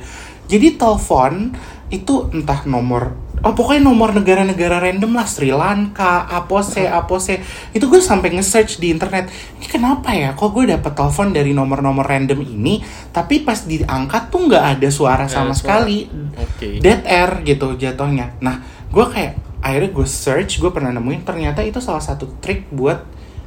[0.50, 1.54] Jadi telepon
[1.90, 7.40] itu entah nomor oh pokoknya nomor negara-negara random lah Sri Lanka Apose Apose
[7.72, 12.04] itu gue sampai nge-search di internet ini kenapa ya kok gue dapet telepon dari nomor-nomor
[12.04, 12.84] random ini
[13.16, 15.88] tapi pas diangkat tuh nggak ada suara sama suara.
[15.88, 16.80] sekali Oke.
[16.80, 18.36] dead air gitu jatuhnya.
[18.40, 23.04] Nah, gue kayak akhirnya gue search, gue pernah nemuin ternyata itu salah satu trik buat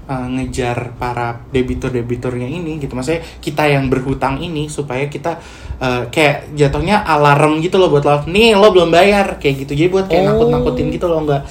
[0.09, 2.95] uh, ngejar para debitur-debiturnya ini gitu.
[2.95, 5.39] Maksudnya kita yang berhutang ini supaya kita
[5.79, 8.23] uh, kayak jatuhnya alarm gitu loh buat lo.
[8.27, 9.73] Nih lo belum bayar kayak gitu.
[9.79, 10.29] Jadi buat kayak Oh.
[10.35, 11.43] nakut-nakutin gitu loh nggak.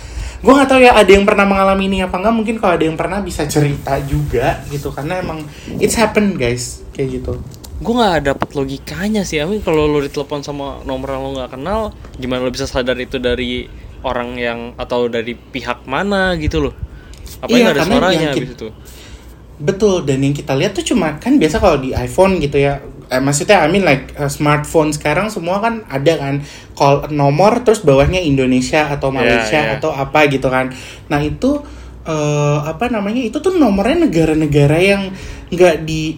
[0.41, 2.33] Gue nggak tahu ya ada yang pernah mengalami ini apa enggak.
[2.33, 5.45] Mungkin kalau ada yang pernah bisa cerita juga gitu karena emang
[5.77, 7.37] it's happen guys kayak gitu.
[7.81, 11.89] gue nggak dapet logikanya sih Amin kalau lo ditelepon sama nomor yang lo nggak kenal
[12.13, 13.65] gimana lo bisa sadar itu dari
[14.05, 16.77] orang yang atau dari pihak mana gitu loh
[17.41, 18.67] apa Iya, ada karena suaranya yang habis kit- itu
[19.61, 23.21] Betul, dan yang kita lihat tuh cuma kan biasa kalau di iPhone gitu ya, eh,
[23.21, 26.41] maksudnya I mean like uh, smartphone sekarang semua kan ada kan
[26.73, 29.77] call nomor terus bawahnya Indonesia atau Iya, Malaysia iya.
[29.77, 30.73] atau apa gitu kan
[31.05, 31.61] nah itu
[32.01, 35.13] eh, apa namanya itu tuh nomornya negara-negara yang
[35.53, 36.17] nggak di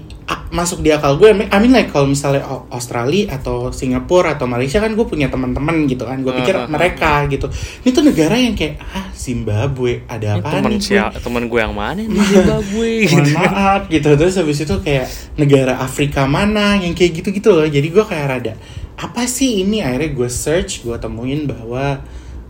[0.50, 4.78] masuk di akal gue I mean like kalau misalnya Au- Australia atau Singapura atau Malaysia
[4.78, 6.22] kan gue punya teman-teman gitu kan.
[6.22, 7.50] Gue pikir Ah, ah, ah, mereka gitu.
[7.82, 11.20] Ini tuh negara yang kayak ah Zimbabwe ada apa temen nih gue?
[11.20, 12.22] temen gue yang mana nih?
[12.22, 13.34] Zimbabwe mohon gitu.
[13.34, 14.10] maaf gitu.
[14.14, 15.06] Terus habis itu kayak
[15.36, 17.66] negara Afrika mana yang kayak gitu-gitu loh.
[17.66, 18.54] Jadi gue kayak rada
[18.94, 19.82] apa sih ini?
[19.82, 22.00] Akhirnya gue search gue temuin bahwa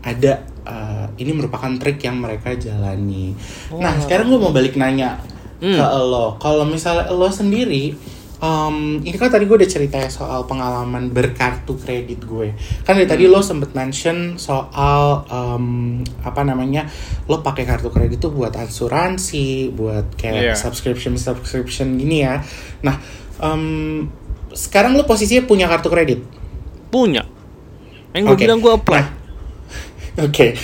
[0.04, 0.32] ada
[0.68, 3.32] uh, ini merupakan trik yang mereka jalani.
[3.72, 4.00] Nah Oh.
[4.04, 5.16] sekarang gue mau balik nanya
[5.62, 5.78] Hmm.
[5.78, 7.94] ke lo kalau misalnya lo sendiri
[8.42, 12.52] um, ini kan tadi gue udah cerita ya soal pengalaman berkartu kredit gue
[12.84, 16.84] kan dari tadi lo sempet mention soal um, apa namanya
[17.30, 20.54] lo pakai kartu kredit tuh buat asuransi buat kayak Iya.
[20.58, 22.42] subscription subscription gini ya
[22.82, 22.98] nah
[23.40, 24.04] um,
[24.54, 26.20] sekarang lo posisinya punya kartu kredit
[26.94, 27.26] Punya.
[28.14, 28.42] Yang gue Oke.
[28.46, 29.02] bilang gue apply.
[30.14, 30.54] Nah, Oke.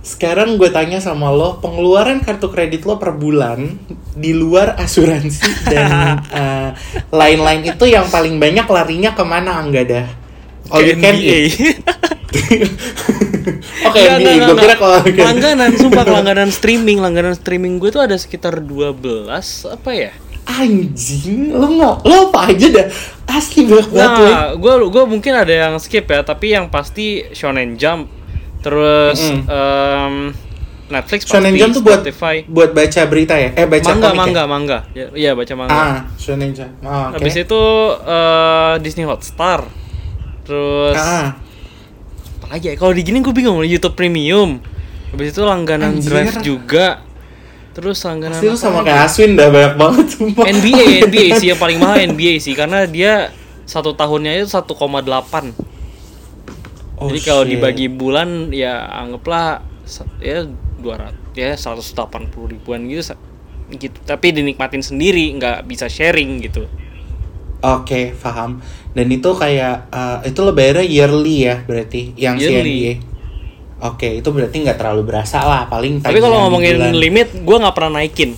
[0.00, 3.76] Sekarang gue tanya sama lo, pengeluaran kartu kredit lo per bulan
[4.16, 6.70] di luar asuransi dan eh,
[7.12, 10.06] lain-lain itu yang paling banyak larinya ke mana enggak dah?
[10.72, 11.52] All you can eat.
[13.90, 14.32] Oke, Nggak, NBA.
[14.38, 19.26] nggak, Gue kira kalau langganan sumpah langganan streaming langganan streaming gue tuh ada sekitar 12
[19.66, 20.12] apa ya
[20.46, 22.86] anjing, lo nggak, lo apa aja dah?
[23.30, 28.10] Asli banget nah gue gue mungkin ada yang skip ya tapi yang pasti Shonen Jump
[28.60, 29.44] terus Mm-mm.
[29.46, 30.14] em,
[30.90, 33.54] Netflix Shonen Jump tuh buat Spotify buat baca berita ya?
[33.54, 34.46] Eh baca mangga komik mangga ya?
[34.46, 36.72] mangga ya, iya baca mangga Ah, Shonen Jump.
[36.80, 37.14] Oh, oke.
[37.16, 37.62] habis itu
[38.02, 39.60] eh, Disney Hotstar
[40.42, 41.38] terus Ah,
[42.36, 44.58] apa lagi ya kalau di gini gue bingung YouTube Premium
[45.10, 46.10] habis itu langganan Anjir.
[46.10, 47.06] Drive juga
[47.70, 50.42] terus langganan pasti sama kayak Aswin dah banyak banget sumpah.
[50.44, 53.30] NBA NBA sih yang paling mahal NBA sih karena dia
[53.62, 54.66] satu tahunnya itu 1,8
[57.00, 59.64] Oh, jadi kalau dibagi bulan ya anggaplah
[60.20, 61.96] ya 200 ya 180
[62.52, 63.16] ribuan gitu
[63.72, 66.68] gitu tapi dinikmatin sendiri nggak bisa sharing gitu
[67.60, 68.56] Oke, paham.
[68.96, 72.96] Dan itu kayak eh, itu lo bayarnya yearly ya berarti yang Yearly.
[73.80, 76.92] Oke, itu berarti nggak terlalu berasa lah, paling tapi kalau ngomongin bulan.
[76.92, 78.32] limit gue nggak pernah naikin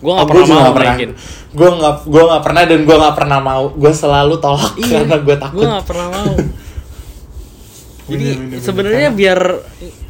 [0.00, 0.94] gue nggak Oh, pernah mau pernah.
[0.96, 1.10] naikin
[1.50, 3.64] Gue nggak, gue nggak pernah dan gue nggak pernah mau.
[3.74, 5.56] Gue selalu tolak karena gue takut.
[5.58, 6.32] gue nggak pernah mau
[8.10, 9.40] jadi sebenarnya biar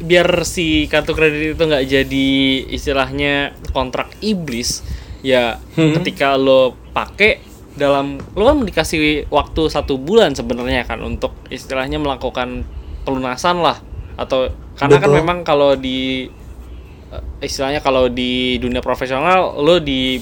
[0.01, 2.29] biar si kartu kredit itu nggak jadi
[2.67, 3.33] istilahnya
[3.69, 4.81] kontrak iblis
[5.21, 5.93] ya Hmm.
[5.95, 7.37] ketika lo pakai
[7.71, 12.65] dalam lo kan dikasih waktu satu bulan sebenarnya kan untuk istilahnya melakukan
[13.01, 13.79] pelunasan lah
[14.17, 15.19] atau karena kan Betul.
[15.21, 16.27] memang kalau di
[17.07, 20.19] eh, istilahnya kalau di dunia profesional lo di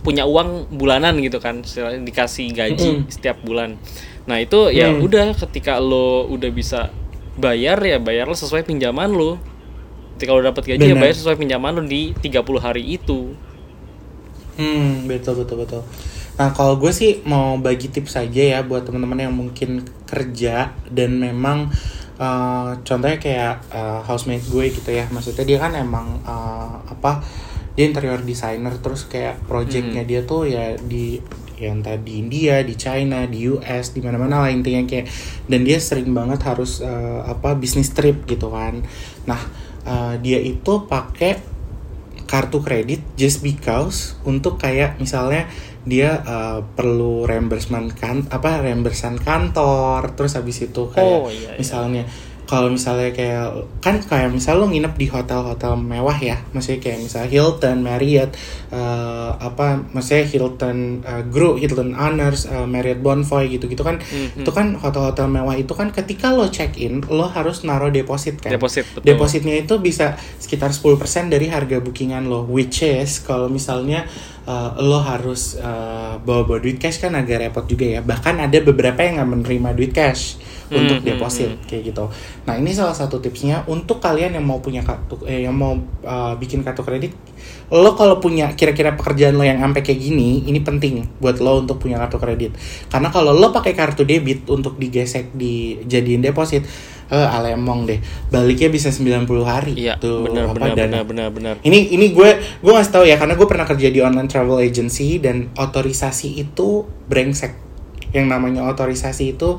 [0.00, 3.08] punya uang bulanan gitu kan istilahnya dikasih gaji Mm.
[3.08, 3.80] setiap bulan
[4.24, 5.04] nah itu ya Mm.
[5.04, 6.88] udah ketika lo udah bisa
[7.36, 9.36] bayar ya bayarlah sesuai pinjaman lo
[10.16, 13.34] ketika lo dapat gaji ya bayar sesuai pinjaman lo di 30 hari itu
[14.54, 15.82] Hmm, betul betul betul.
[16.34, 21.18] Nah, kalau gue sih mau bagi tips aja ya buat teman-teman yang mungkin kerja dan
[21.18, 21.74] memang
[22.14, 25.10] eh, contohnya kayak eh, housemate gue gitu ya.
[25.10, 27.18] Maksudnya dia kan emang eh, apa?
[27.74, 31.18] Dia interior designer terus kayak projectnya dia tuh ya di
[31.64, 35.08] yang tadi India, di China, di US, di mana-mana lah intinya kayak
[35.48, 38.84] dan dia sering banget harus eh, apa bisnis trip gitu kan.
[39.24, 39.40] Nah,
[39.88, 41.54] eh, dia itu pakai
[42.24, 45.46] kartu kredit just because untuk kayak misalnya
[45.84, 51.60] dia uh, perlu reimbursement kan apa reimbursement kantor terus habis itu kayak Oh, iya, iya.
[51.60, 52.08] misalnya
[52.44, 57.30] kalau misalnya kayak kan kayak misal lo nginep di hotel-hotel mewah ya maksudnya kayak misalnya
[57.32, 58.30] Hilton, Marriott
[58.68, 64.44] uh, apa maksudnya Hilton uh, Group, Hilton Honors, uh, Marriott Bonvoy gitu-gitu kan Mhm.
[64.44, 68.52] itu kan hotel-hotel mewah itu kan ketika lo check in lo harus naruh deposit kan
[68.52, 74.04] deposit betul Depositnya itu bisa sekitar 10% dari harga bookingan lo, which is kalau misalnya
[74.46, 78.00] uh, lo harus uh, bawa-bawa duit cash kan agak repot juga ya.
[78.00, 80.40] Bahkan ada beberapa yang nggak menerima duit cash
[80.72, 82.04] untuk Hmm, deposit kayak gitu.
[82.48, 86.34] Nah ini salah satu tipsnya untuk kalian yang mau punya kartu, eh, yang mau uh,
[86.40, 87.12] bikin kartu kredit,
[87.68, 91.84] lo kalau punya kira-kira pekerjaan lo yang sampai kayak gini, ini penting buat lo untuk
[91.84, 92.56] punya kartu kredit.
[92.88, 96.64] Karena kalau lo pakai kartu debit untuk digesek dijadiin deposit,
[97.10, 97.98] eh alemong deh.
[98.32, 99.72] Baliknya bisa 90 hari.
[99.76, 100.84] iya tuh benar apa, benar dana.
[100.84, 102.30] benar benar benar Ini ini gue
[102.62, 106.88] gue ngasih tahu ya karena gue pernah kerja di online travel agency dan otorisasi itu
[107.10, 107.52] brengsek.
[108.14, 109.58] Yang namanya otorisasi itu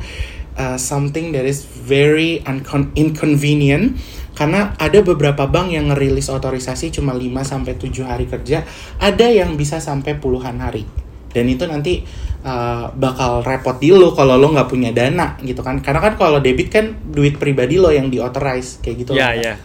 [0.57, 3.99] uh, something that is very uncon- inconvenient
[4.35, 8.67] karena ada beberapa bank yang ngerilis otorisasi cuma 5 sampai 7 hari kerja,
[8.99, 10.83] ada yang bisa sampai puluhan hari.
[11.35, 12.07] Dan itu nanti
[12.47, 15.83] uh, bakal repot di lo kalau lo nggak punya dana gitu kan.
[15.83, 19.59] Karena kan kalau debit kan duit pribadi lo yang di authorize kayak gitu ya ya.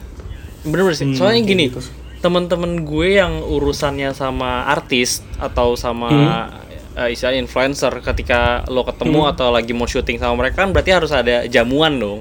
[0.67, 1.07] Bener-bener sih.
[1.07, 1.79] Hmm, soalnya gini gitu.
[2.21, 7.01] teman-teman gue yang urusannya sama artis atau sama Hmm.
[7.01, 11.15] eh, istilahnya influencer ketika lo ketemu atau lagi mau syuting sama mereka kan berarti harus
[11.17, 12.21] ada jamuan dong.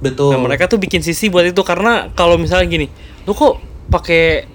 [0.00, 0.32] Betul.
[0.32, 1.62] Nah mereka tuh bikin sisi buat itu.
[1.62, 2.86] Karena kalau misalnya gini,
[3.22, 4.48] lu kok pakai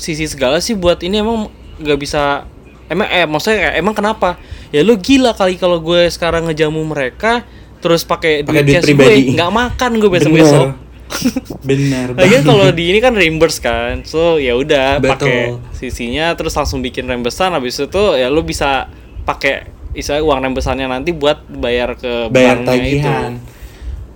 [0.00, 1.20] sisi segala sih buat ini?
[1.20, 1.50] Emang
[1.82, 2.46] nggak bisa
[2.86, 4.36] emang eh maksudnya kayak, emang kenapa?
[4.68, 7.46] Ya lu gila kali kalau gue sekarang ngejamu mereka
[7.78, 9.28] terus pakai duit, duit cash pribadi.
[9.28, 10.42] gue nggak makan gue besok Bener.
[10.42, 10.68] besok.
[11.68, 12.48] bener Lagian banget.
[12.48, 17.52] kalau di ini kan reimburse kan, so ya udah pakai sisinya terus langsung bikin reimbursean
[17.52, 18.88] habis itu ya lu bisa
[19.22, 22.72] pakai istilahnya uang reimburseannya nanti buat bayar ke bayar banknya itu.
[22.98, 23.30] tagihan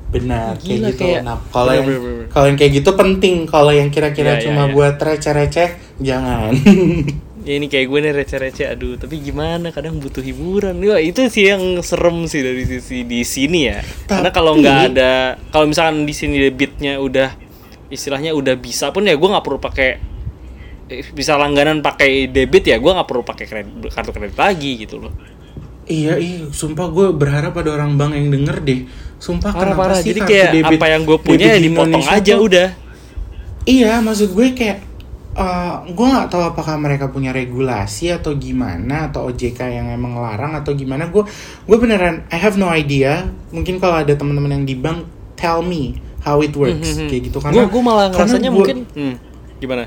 [0.08, 1.86] benar kayak Gila, gitu kayak- nah kalau yang
[2.32, 4.72] kalau yang kayak gitu penting kalau yang kira-kira iya, cuma iya.
[4.72, 6.50] buat receh-receh jangan
[7.48, 9.72] Ya ini kayak gue nih receh-receh aduh tapi gimana?
[9.72, 10.76] Kadang butuh hiburan.
[10.84, 13.80] Wah, itu sih yang serem sih dari sisi di sini ya.
[14.04, 15.12] Karena kalau Tapi- nggak ada
[15.48, 17.32] kalau misalkan di sini debitnya udah
[17.88, 19.90] istilahnya udah bisa pun ya gue nggak perlu pakai
[20.92, 25.00] eh, bisa langganan pakai debit ya gue nggak perlu pakai kredit, kartu kredit lagi gitu
[25.00, 25.12] loh.
[25.88, 28.80] Iya iya sumpah gue berharap ada orang bank yang denger deh.
[29.16, 29.96] Sumpah parah kenapa parah.
[30.04, 32.68] sih jadi kayak debit- apa yang gue punya ya di dipotong Indonesia aja tuh- udah.
[33.64, 34.78] Iya, maksud gue kayak
[35.38, 40.52] eh gue nggak tahu apakah mereka punya regulasi atau gimana atau OJK yang emang larang
[40.52, 41.06] atau gimana.
[41.06, 41.22] Gue
[41.62, 43.22] gue beneran I have no idea.
[43.48, 46.74] Mungkin kalau ada teman-teman yang di bank tell me how it works
[47.06, 49.14] kayak gitu karena gue malah karena ngerasanya gue- mungkin hmm,
[49.56, 49.86] gimana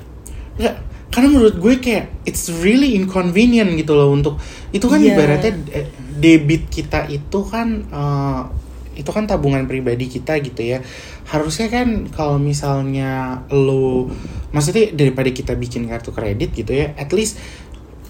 [0.53, 0.75] Nggak,
[1.09, 5.11] karena menurut gue kayak it's really inconvenient gitu loh untuk itu kan Iya.
[5.11, 8.41] ibaratnya eh, debit kita itu kan eh,
[9.01, 10.79] itu kan tabungan pribadi kita gitu ya.
[11.25, 14.07] Harusnya kan kalau misalnya lo
[14.51, 17.39] maksudnya daripada kita bikin kartu kredit gitu ya at least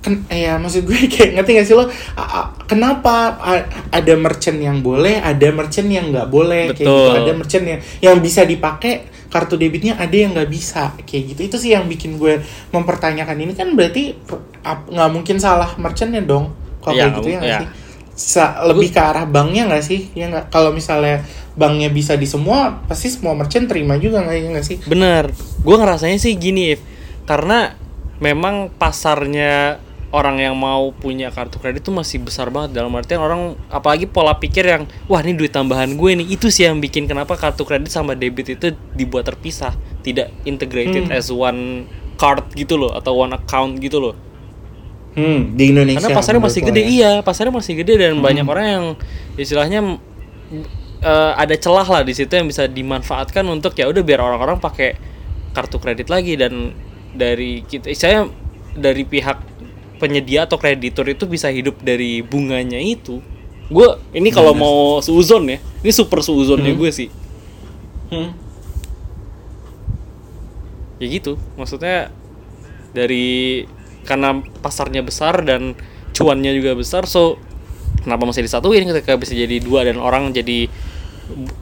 [0.01, 1.86] kan ya maksud gue kayak ngerti gak sih lo?
[1.86, 6.89] A- a- kenapa a- ada merchant yang boleh ada merchant yang nggak boleh kayak gitu.
[6.89, 7.17] Betul.
[7.21, 8.93] ada merchant yang yang bisa dipakai
[9.30, 11.41] kartu debitnya ada yang nggak bisa kayak gitu.
[11.54, 12.41] Itu sih yang bikin gue
[12.73, 13.54] mempertanyakan ini.
[13.54, 14.17] Kan berarti
[14.65, 16.49] nggak mungkin salah merchantnya dong.
[16.82, 17.60] Kalau Iya, kayak gitu ya iya.
[17.62, 17.69] sih
[18.21, 20.13] Sa- lebih ke arah banknya nggak sih?
[20.13, 20.53] Ya nggak?
[20.53, 21.25] Kalau misalnya
[21.57, 24.77] banknya bisa di semua pasti semua merchant terima juga nggak ya sih?
[24.86, 26.81] Bener, gue ngerasanya sih gini, If.
[27.25, 27.73] karena
[28.21, 29.81] memang pasarnya
[30.12, 32.75] orang yang mau punya kartu kredit tuh masih besar banget.
[32.77, 36.27] Dalam artian orang apalagi pola pikir yang wah ini duit tambahan gue nih.
[36.36, 39.71] Itu sih yang bikin kenapa kartu kredit sama debit itu dibuat terpisah.
[40.03, 41.15] Tidak integrated Hmm.
[41.15, 41.88] as one
[42.19, 44.13] card gitu loh atau one account gitu loh
[45.17, 45.39] hmm.
[45.56, 46.88] Di Indonesia karena pasarnya masih gede ya.
[46.88, 48.86] iya pasarnya masih gede dan banyak orang yang
[49.36, 50.00] istilahnya
[51.04, 54.95] eh, ada celah lah di situ yang bisa dimanfaatkan untuk ya udah biar orang-orang pakai
[55.52, 56.71] kartu kredit lagi dan
[57.12, 58.28] dari kita saya
[58.71, 59.36] dari pihak
[60.00, 63.19] penyedia atau kreditur itu bisa hidup dari bunganya itu.
[63.71, 67.10] Gue ini kalau mau suuzon ya ini super suuzonnya gue sih.
[68.12, 68.36] Hmm.
[71.00, 72.12] ya gitu maksudnya
[72.91, 73.63] dari
[74.04, 75.78] karena pasarnya besar dan
[76.12, 77.38] cuannya juga besar so
[78.02, 80.68] kenapa masih disatuin ketika bisa jadi dua dan orang jadi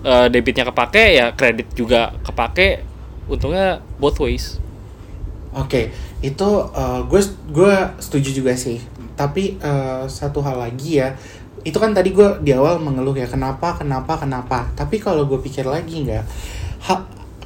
[0.04, 2.84] eh, debitnya kepake ya kredit juga kepake
[3.30, 4.58] untungnya both ways
[5.50, 5.90] Oke,
[6.22, 6.50] itu
[7.10, 8.78] gue gue setuju juga sih.
[9.18, 11.18] Tapi eh, satu hal lagi ya,
[11.66, 14.70] itu kan tadi gue di awal mengeluh ya kenapa, kenapa, kenapa.
[14.78, 16.24] Tapi kalau gue pikir lagi nggak,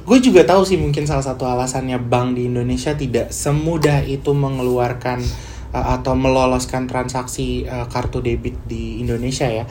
[0.04, 5.24] gue juga tahu sih mungkin salah satu alasannya bank di Indonesia tidak semudah itu mengeluarkan
[5.72, 9.64] eh, atau meloloskan transaksi eh, kartu debit di Indonesia ya.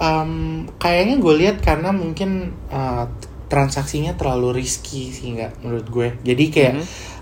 [0.00, 3.04] Em, kayaknya gue lihat karena mungkin eh,
[3.50, 6.08] transaksinya terlalu risky sih nggak menurut gue.
[6.22, 6.74] Jadi kayak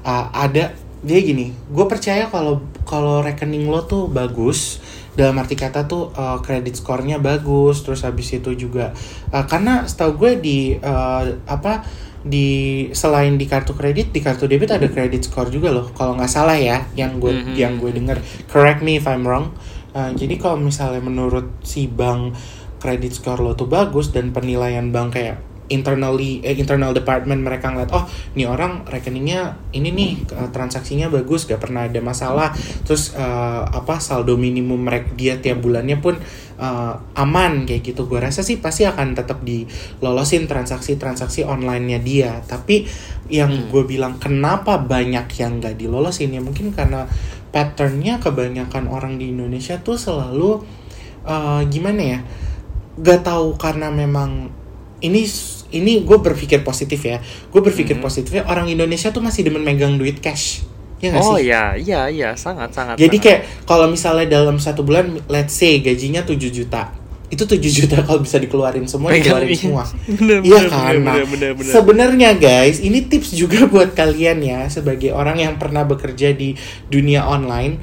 [0.05, 4.85] uh, ada dia gini, gue percaya kalau kalau rekening lo tuh bagus
[5.17, 8.93] dalam arti kata tuh uh, credit score-nya bagus, terus habis itu juga
[9.33, 11.83] uh, karena setahu gue di uh, apa
[12.21, 12.49] di
[12.91, 16.55] selain di kartu kredit di kartu debit ada credit score juga loh kalau nggak salah
[16.55, 17.55] ya yang gue Mhm.
[17.55, 19.55] yang gue dengar correct me if I'm wrong
[19.89, 22.37] Uh, jadi kalau misalnya menurut si bank
[22.77, 27.93] credit score lo tuh bagus dan penilaian bank kayak internally eh, internal department mereka ngeliat
[27.93, 28.05] oh
[28.35, 32.53] nih orang rekeningnya ini nih eh, transaksinya bagus gak pernah ada masalah.
[32.85, 36.17] Terus eh, apa saldo minimum mereka dia tiap bulannya pun
[36.59, 38.09] eh, aman kayak gitu.
[38.09, 42.33] Gue rasa sih pasti akan tetap dilolosin transaksi-transaksi online-nya dia.
[42.45, 42.89] Tapi
[43.29, 46.33] yang gue bilang kenapa banyak yang gak dilolosin?
[46.33, 47.05] Ya mungkin karena
[47.49, 50.65] patternnya kebanyakan orang di Indonesia tuh selalu
[51.29, 52.21] eh, gimana ya
[52.99, 54.51] gak tahu karena memang
[54.99, 55.23] ini
[55.71, 58.03] ini gue berpikir positif ya gue berpikir Mhm.
[58.03, 60.65] positifnya orang Indonesia tuh masih demen megang duit cash
[60.99, 63.23] ya nggak oh sih iya iya iya sangat sangat jadi sangat.
[63.23, 66.91] kayak kalau misalnya dalam satu bulan let's say gajinya 7 juta
[67.29, 69.61] itu 7 juta kalau bisa dikeluarin semua Pegang, dikeluarin iya.
[69.61, 69.85] semua
[70.19, 71.73] Bener, iya bener, kan bener, bener, bener, bener.
[71.77, 76.57] sebenarnya guys ini tips juga buat kalian ya sebagai orang yang pernah bekerja di
[76.89, 77.79] dunia online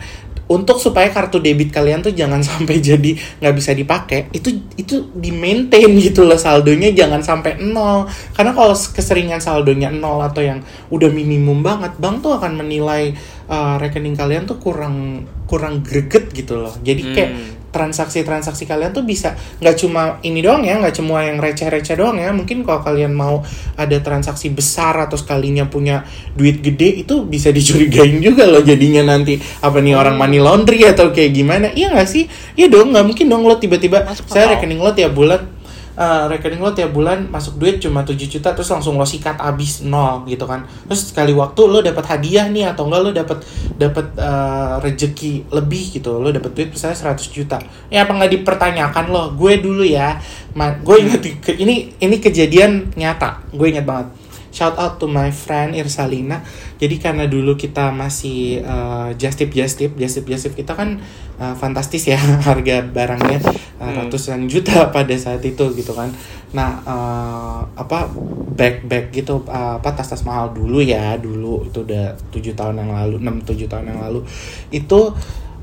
[0.45, 5.33] untuk supaya kartu debit kalian tuh jangan sampai jadi nggak bisa dipakai itu itu di
[5.33, 8.05] maintain gitu loh saldonya jangan sampai nol
[8.37, 10.61] karena kalau keseringan saldonya nol atau yang
[10.93, 13.17] udah minimum banget bank tuh akan menilai
[13.49, 17.54] uh, rekening kalian tuh kurang kurang greget gitu loh jadi kayak Hmm.
[17.75, 22.31] Transaksi-transaksi kalian tuh bisa nggak cuma ini doang ya nggak cuma yang receh-receh doang ya.
[22.31, 23.43] Mungkin kalau kalian mau
[23.75, 26.07] ada transaksi besar atau sekalinya punya
[26.39, 29.35] duit gede itu bisa dicurigain juga loh jadinya nanti.
[29.59, 31.67] Apa nih orang money laundry atau kayak gimana?
[31.75, 32.31] Iya nggak sih?
[32.55, 35.54] Iya dong nggak mungkin dong lo tiba-tiba saya rekening lo tiap bulan
[35.95, 39.81] eh, rekening lo tiap bulan masuk duit cuma 7 juta terus langsung lo sikat abis
[39.87, 40.67] nol gitu kan.
[40.91, 43.39] Terus sekali waktu lo dapat hadiah nih atau enggak lo dapat
[43.79, 46.19] dapat eh, rejeki lebih gitu.
[46.19, 47.57] Lo dapat duit misalnya 100 juta.
[47.87, 49.23] Ya apa nggak dipertanyakan lo?
[49.33, 50.19] Gue dulu ya.
[50.55, 51.23] Ma- gue inget
[51.55, 53.43] ini ini kejadian nyata.
[53.51, 54.24] Gue inget banget
[54.55, 56.39] shout out to my friend Irsalina.
[56.79, 60.71] Jadi karena dulu kita masih uh, just tip just tip just tip just tip kita
[60.71, 61.03] kan
[61.35, 62.15] uh, fantastis ya
[62.47, 63.43] harga barangnya
[63.83, 66.07] uh, ratusan juta pada saat itu gitu kan.
[66.55, 68.07] Nah uh, apa
[68.55, 72.79] bag bag gitu uh, apa tas tas mahal dulu ya dulu itu udah tujuh tahun
[72.79, 74.23] yang lalu enam tujuh tahun yang lalu.
[74.71, 75.11] Itu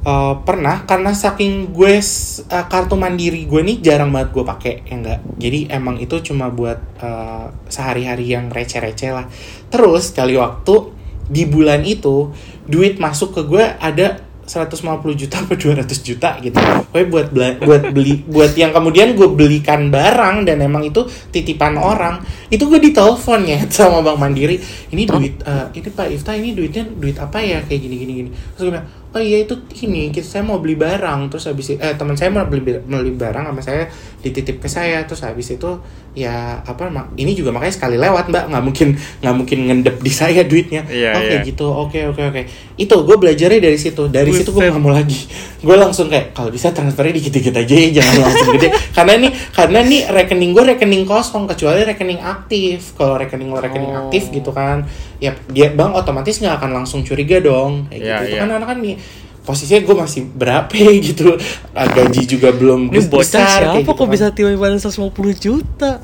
[0.07, 4.95] uh, pernah karena saking gue uh, kartu mandiri gue nih jarang banget gue pakai ya
[4.99, 9.27] enggak jadi emang itu cuma buat uh, sehari-hari yang receh-receh lah
[9.71, 10.93] terus kali waktu
[11.33, 12.35] di bulan itu
[12.67, 16.59] duit masuk ke gue ada 150 juta atau 200 juta gitu.
[16.91, 21.79] Gue buat bela- buat beli buat yang kemudian gue belikan barang dan emang itu titipan
[21.79, 22.21] orang.
[22.51, 24.59] Itu gue ditelepon ya sama Bank Mandiri.
[24.93, 28.31] Ini duit eh, ini Pak Ifta ini duitnya duit apa ya kayak gini gini gini.
[28.53, 31.95] Terus gue bilang, "Oh iya itu ini kita saya mau beli barang." Terus habis eh
[31.95, 33.87] teman saya mau beli beli barang sama saya
[34.23, 35.71] dititip ke saya terus habis itu
[36.13, 36.87] ya apa
[37.17, 38.89] ini juga makanya sekali lewat Mbak nggak mungkin
[39.25, 40.85] nggak mungkin ngendep di saya duitnya.
[40.87, 41.41] Iya, Oke iya.
[41.43, 42.43] gitu oke oke oke
[42.77, 44.73] itu gue belajarnya dari situ dari situ gue Buset.
[44.73, 45.21] nggak mau lagi
[45.63, 49.79] gue langsung kayak kalau bisa transfernya dikit-dikit aja ya jangan langsung gede karena nih karena
[49.85, 54.09] nih rekening gue rekening kosong kecuali rekening aktif kalau rekening lo rekening Oh.
[54.09, 54.89] aktif gitu kan
[55.19, 58.43] ya dia bang otomatis nggak akan langsung curiga dong kayak Iya, gitu itu iya.
[58.43, 58.95] kan anak kan nih
[59.43, 60.71] posisinya gue masih berapa
[61.03, 61.35] gitu
[61.73, 64.09] Ah, gaji juga belum Ini bocah besar, siapa gitu kok kan.
[64.09, 65.99] bisa tiba-tiba 150 juta?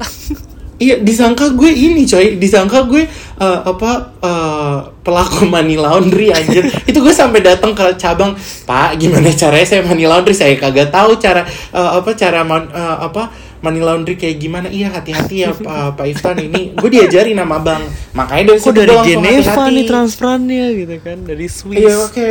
[0.79, 3.03] Iya, disangka gue ini coy, disangka gue
[3.37, 6.63] eh, apa eh, pelaku money laundry anjir.
[6.89, 10.31] itu gue sampai datang ke cabang, "Pak, gimana caranya saya money laundry?
[10.33, 11.43] Saya kagak tahu cara
[11.75, 13.27] eh, apa cara mon- eh, apa
[13.59, 15.67] money laundry kayak gimana." Iya, hati-hati ya Pak,
[15.99, 16.71] Pak Iftan ini.
[16.73, 17.83] Gue diajari nama bang.
[18.15, 21.83] Makanya dari Kok situ dari Geneva nih transferannya gitu kan, dari Swiss.
[21.83, 22.29] Iya, oke.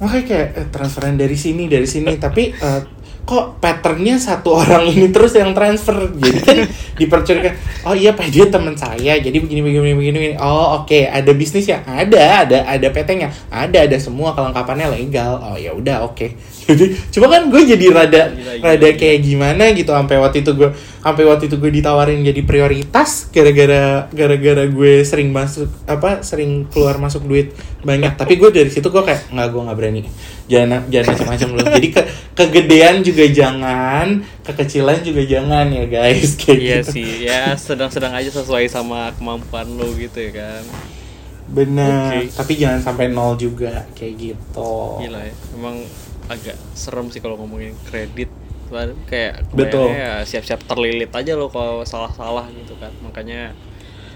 [0.00, 2.80] Makanya kayak eh, transferan dari sini, dari sini, tapi eh,
[3.20, 6.58] kok patternnya satu orang ini terus yang transfer, jadi kan.
[7.88, 10.36] Oh iya, Pak dia teman saya, jadi begini, begini, begini, begini.
[10.40, 15.40] Oh oke, ada bisnis ya, ada, ada, ada PT-nya, ada, ada semua kelengkapannya legal.
[15.40, 16.32] Oh ya udah, oke.
[16.70, 18.98] Jadi, cuma kan gue jadi rada, Gila, gila, rada gila.
[18.98, 24.06] kayak gimana gitu, sampai waktu itu gue, sampai waktu itu gue ditawarin jadi prioritas, gara-gara,
[24.08, 27.50] gara-gara gue sering masuk, apa, sering keluar masuk duit
[27.82, 28.14] banyak.
[28.14, 30.02] Tapi gue dari situ gue kayak nggak, gue nggak berani.
[30.46, 31.64] Jangan, jangan macam-macam loh.
[31.70, 32.02] Jadi ke,
[32.34, 34.06] kegedean juga jangan,
[34.42, 36.90] kekecilan juga jangan ya guys, kayak Iya gitu.
[36.92, 40.64] sih, ya sedang-sedang aja sesuai sama kemampuan lo gitu ya kan.
[41.50, 41.90] Bener.
[42.22, 42.30] Oke.
[42.30, 45.02] Tapi jangan sampai nol juga, kayak gitu.
[45.02, 45.82] Gila ya, emang
[46.30, 48.30] agak serem sih kalau ngomongin kredit.
[49.10, 49.90] Kayak Betul.
[49.90, 52.94] ya siap-siap terlilit aja lo kalau salah-salah gitu kan.
[53.02, 53.50] Makanya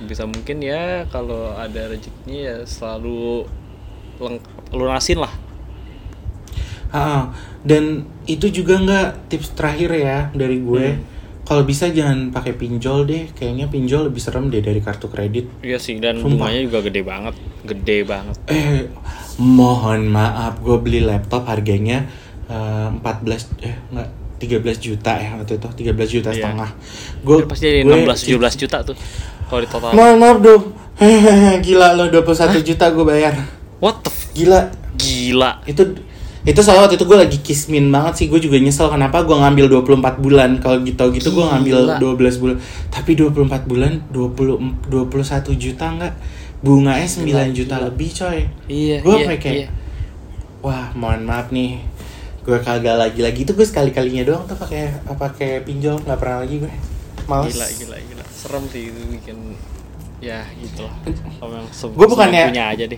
[0.06, 3.50] bisa mungkin ya kalau ada rezekinya ya selalu
[4.22, 5.34] lengkap lunasin lah.
[6.94, 7.34] Ah,
[7.66, 10.86] dan itu juga nggak tips terakhir ya dari gue.
[10.94, 11.02] Hmm.
[11.44, 13.34] Kalau bisa jangan pakai pinjol deh.
[13.34, 15.50] Kayaknya pinjol lebih serem deh dari kartu kredit.
[15.66, 16.46] Iya sih dan Sumpah.
[16.46, 17.34] bunganya juga gede banget,
[17.66, 18.36] gede banget.
[18.46, 18.86] Eh,
[19.36, 22.06] mohon maaf, gue beli laptop harganya
[22.46, 23.00] eh, 14
[23.60, 26.36] eh enggak 13 juta ya waktu itu 13 juta Iya.
[26.44, 26.70] setengah.
[27.20, 28.96] Gue Ya, pasti jadi 16 17 juta tuh
[29.46, 29.90] kalau di total.
[29.92, 30.62] Mohon maaf dong.
[31.64, 33.34] Gila lo 21 juta gue bayar.
[33.78, 34.60] What the f- Gila.
[34.94, 35.58] gila.
[35.64, 35.82] Itu
[36.44, 39.80] itu soalnya waktu itu gue lagi kismin banget sih gue juga nyesel kenapa gue ngambil
[39.80, 42.20] 24 bulan kalau gitu gitu gue ngambil Gila.
[42.20, 42.56] 12 bulan
[42.88, 46.12] tapi 24 bulan 20 21 juta enggak
[46.64, 47.84] bunganya 9 Gila, juta gila.
[47.86, 49.68] lebih coy Iya, gue iya, kayak iya.
[50.58, 51.84] wah mohon maaf nih
[52.40, 56.40] gue kagak lagi lagi itu gue sekali kalinya doang tuh pakai pakai pinjol nggak pernah
[56.40, 56.72] lagi gue
[57.24, 58.24] males Gila, gila, gila.
[58.26, 59.36] Serem sih itu bikin
[60.18, 60.96] ya gitu lah.
[61.34, 62.96] Kalau yang se- gue bukannya punya aja deh.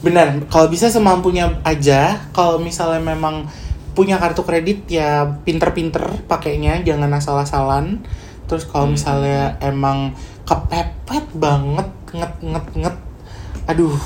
[0.00, 3.48] benar kalau bisa semampunya aja kalau misalnya memang
[3.92, 8.04] punya kartu kredit ya pinter-pinter pakainya jangan asal-asalan
[8.44, 8.94] terus kalau Hmm.
[8.94, 10.12] misalnya emang
[10.44, 12.96] kepepet banget nget nget nget.
[13.68, 13.96] Aduh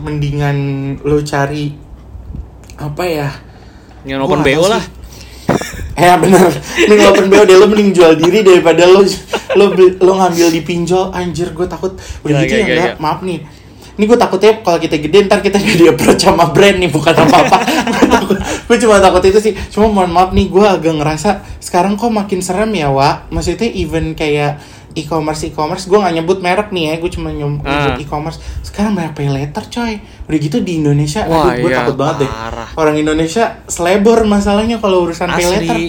[0.00, 0.56] mendingan
[1.04, 1.76] lo cari
[2.80, 3.28] apa ya?
[4.08, 4.82] Yang open BO lah.
[5.92, 6.48] Ya bener,
[6.88, 9.04] mending open BO deh, lo mending jual diri daripada lo
[9.54, 11.94] lo lo ngambil di pinjol, anjir gue takut.
[12.24, 13.44] Udah gitu ya enggak, maaf nih.
[13.92, 17.58] Ini gue takutnya kalau kita gede ntar kita jadi approach sama brand nih bukan apa-apa
[18.66, 19.52] gue cuma takut itu sih.
[19.68, 23.28] Cuma mohon maaf nih gue agak ngerasa sekarang kok makin serem ya Wak?
[23.28, 24.64] Maksudnya even kayak
[24.94, 27.96] e-commerce e-commerce gue nggak nyebut merek nih ya gue cuma nyebut Ah.
[27.96, 31.96] e-commerce sekarang banyak pay letter coy udah gitu di Indonesia Wah, aduh gue iya, takut
[31.96, 32.68] banget deh parah.
[32.74, 35.86] orang Indonesia selebor masalahnya kalau urusan pay letter Asli.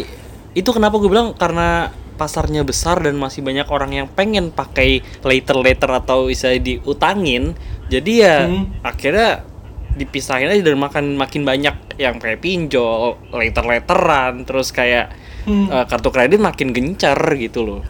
[0.53, 5.89] Itu kenapa gue bilang karena pasarnya besar dan masih banyak orang yang pengen pakai later-later
[5.95, 7.57] atau bisa diutangin.
[7.87, 8.69] Jadi ya Hmm.
[8.79, 9.41] akhirnya
[9.91, 15.09] dipisahin aja dan makan makin banyak yang kayak pinjol, later-lateran, terus kayak
[15.43, 15.67] Hmm.
[15.67, 17.81] eh, kartu kredit makin gencar gitu loh.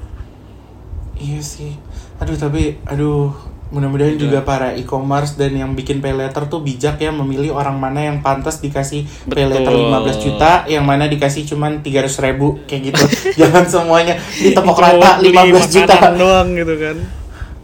[1.14, 1.74] Iya sih.
[2.18, 3.32] Aduh tapi aduh
[3.70, 8.06] mudah-mudahan juga para e-commerce dan yang bikin pay letter tuh bijak ya memilih orang mana
[8.06, 10.14] yang pantas dikasih pay letter Betul.
[10.14, 13.04] 15 juta, yang mana dikasih cuman 300 ribu kayak gitu.
[13.42, 15.96] Jangan semuanya ditepok rata beli 15 juta.
[16.14, 16.98] doang gitu kan.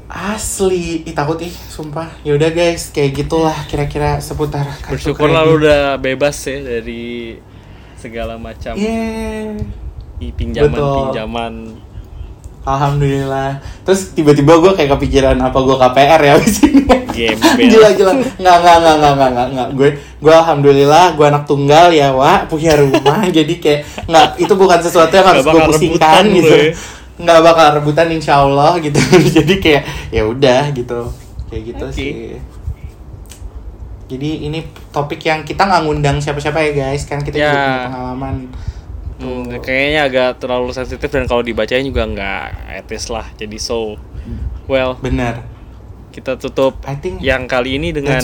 [0.09, 2.09] Asli, ih takut ih, sumpah.
[2.25, 5.37] Ya udah guys, kayak gitulah kira-kira seputar kartu Bersyukur kredit.
[5.37, 7.37] lah lu udah bebas ya dari
[7.93, 9.61] segala macam Yeah.
[10.17, 11.53] pinjaman-pinjaman.
[12.69, 13.49] Alhamdulillah.
[13.81, 16.81] Terus tiba-tiba gue kayak kepikiran apa gue KPR ya abis ini.
[17.59, 18.13] Gila gila.
[18.37, 19.69] Nggak nggak nggak nggak nggak nggak nggak.
[19.75, 24.79] Gue gue alhamdulillah gue anak tunggal ya Wak punya rumah jadi kayak nggak itu bukan
[24.79, 26.47] sesuatu yang harus gue pusingkan gitu.
[26.47, 26.71] ya.
[27.19, 28.95] Nggak bakal rebutan insya Allah gitu.
[29.41, 31.11] jadi kayak ya udah gitu
[31.49, 31.95] kayak gitu Oke.
[31.97, 32.11] sih.
[34.09, 34.59] Jadi ini
[34.89, 37.53] topik yang kita nggak ngundang siapa-siapa ya guys kan kita juga Ya.
[37.53, 38.35] punya pengalaman.
[39.19, 42.43] Hmm, kayaknya agak terlalu sensitif dan kalau dibacain juga nggak
[42.79, 43.27] etis lah.
[43.35, 43.99] Jadi so,
[44.65, 45.43] well, Bener.
[46.09, 48.23] kita tutup I think yang kali ini dengan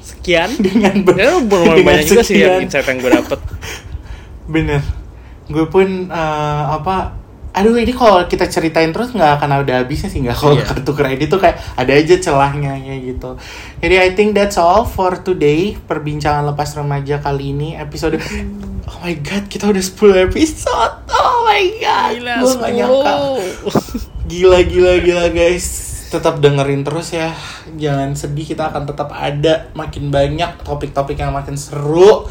[0.00, 0.48] sekian.
[0.66, 2.64] dengan ber- Ya, dengan banyak juga sih yang sekian.
[2.64, 3.40] insight yang gue dapet.
[4.48, 4.80] bener
[5.44, 7.12] gue pun eh, apa
[7.58, 10.64] aduh ini kalau kita ceritain terus nggak akan ada habisnya sih nggak kalau Iya.
[10.64, 13.30] kartu kredit tuh kayak ada aja celahnya kayak gitu.
[13.78, 18.22] Jadi I think that's all for today perbincangan lepas remaja kali ini episode
[18.88, 20.94] oh my god kita udah 10 episode.
[21.10, 23.14] Oh my god gue nggak nyangka.
[24.26, 25.66] Gila gila gila guys.
[26.08, 27.36] Tetap dengerin terus ya.
[27.68, 32.24] Jangan sedih kita akan tetap ada makin banyak topik-topik yang makin seru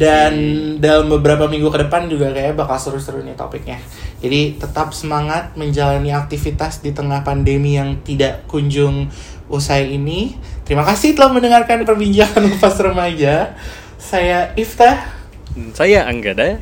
[0.00, 0.32] dan
[0.80, 3.78] dalam beberapa minggu ke depan juga kayak bakal seru-seru nih topiknya
[4.24, 9.12] jadi tetap semangat menjalani aktivitas di tengah pandemi yang tidak kunjung
[9.52, 13.52] usai ini terima kasih telah mendengarkan perbincangan lepas remaja
[14.02, 15.22] saya Iftah
[15.76, 16.58] Saya Anggada.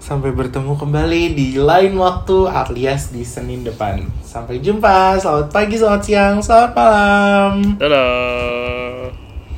[0.00, 4.08] Sampai bertemu kembali di lain waktu alias di Senin depan.
[4.24, 5.20] Sampai jumpa.
[5.20, 7.54] Selamat pagi, selamat siang, selamat malam.
[7.76, 9.27] Dadah.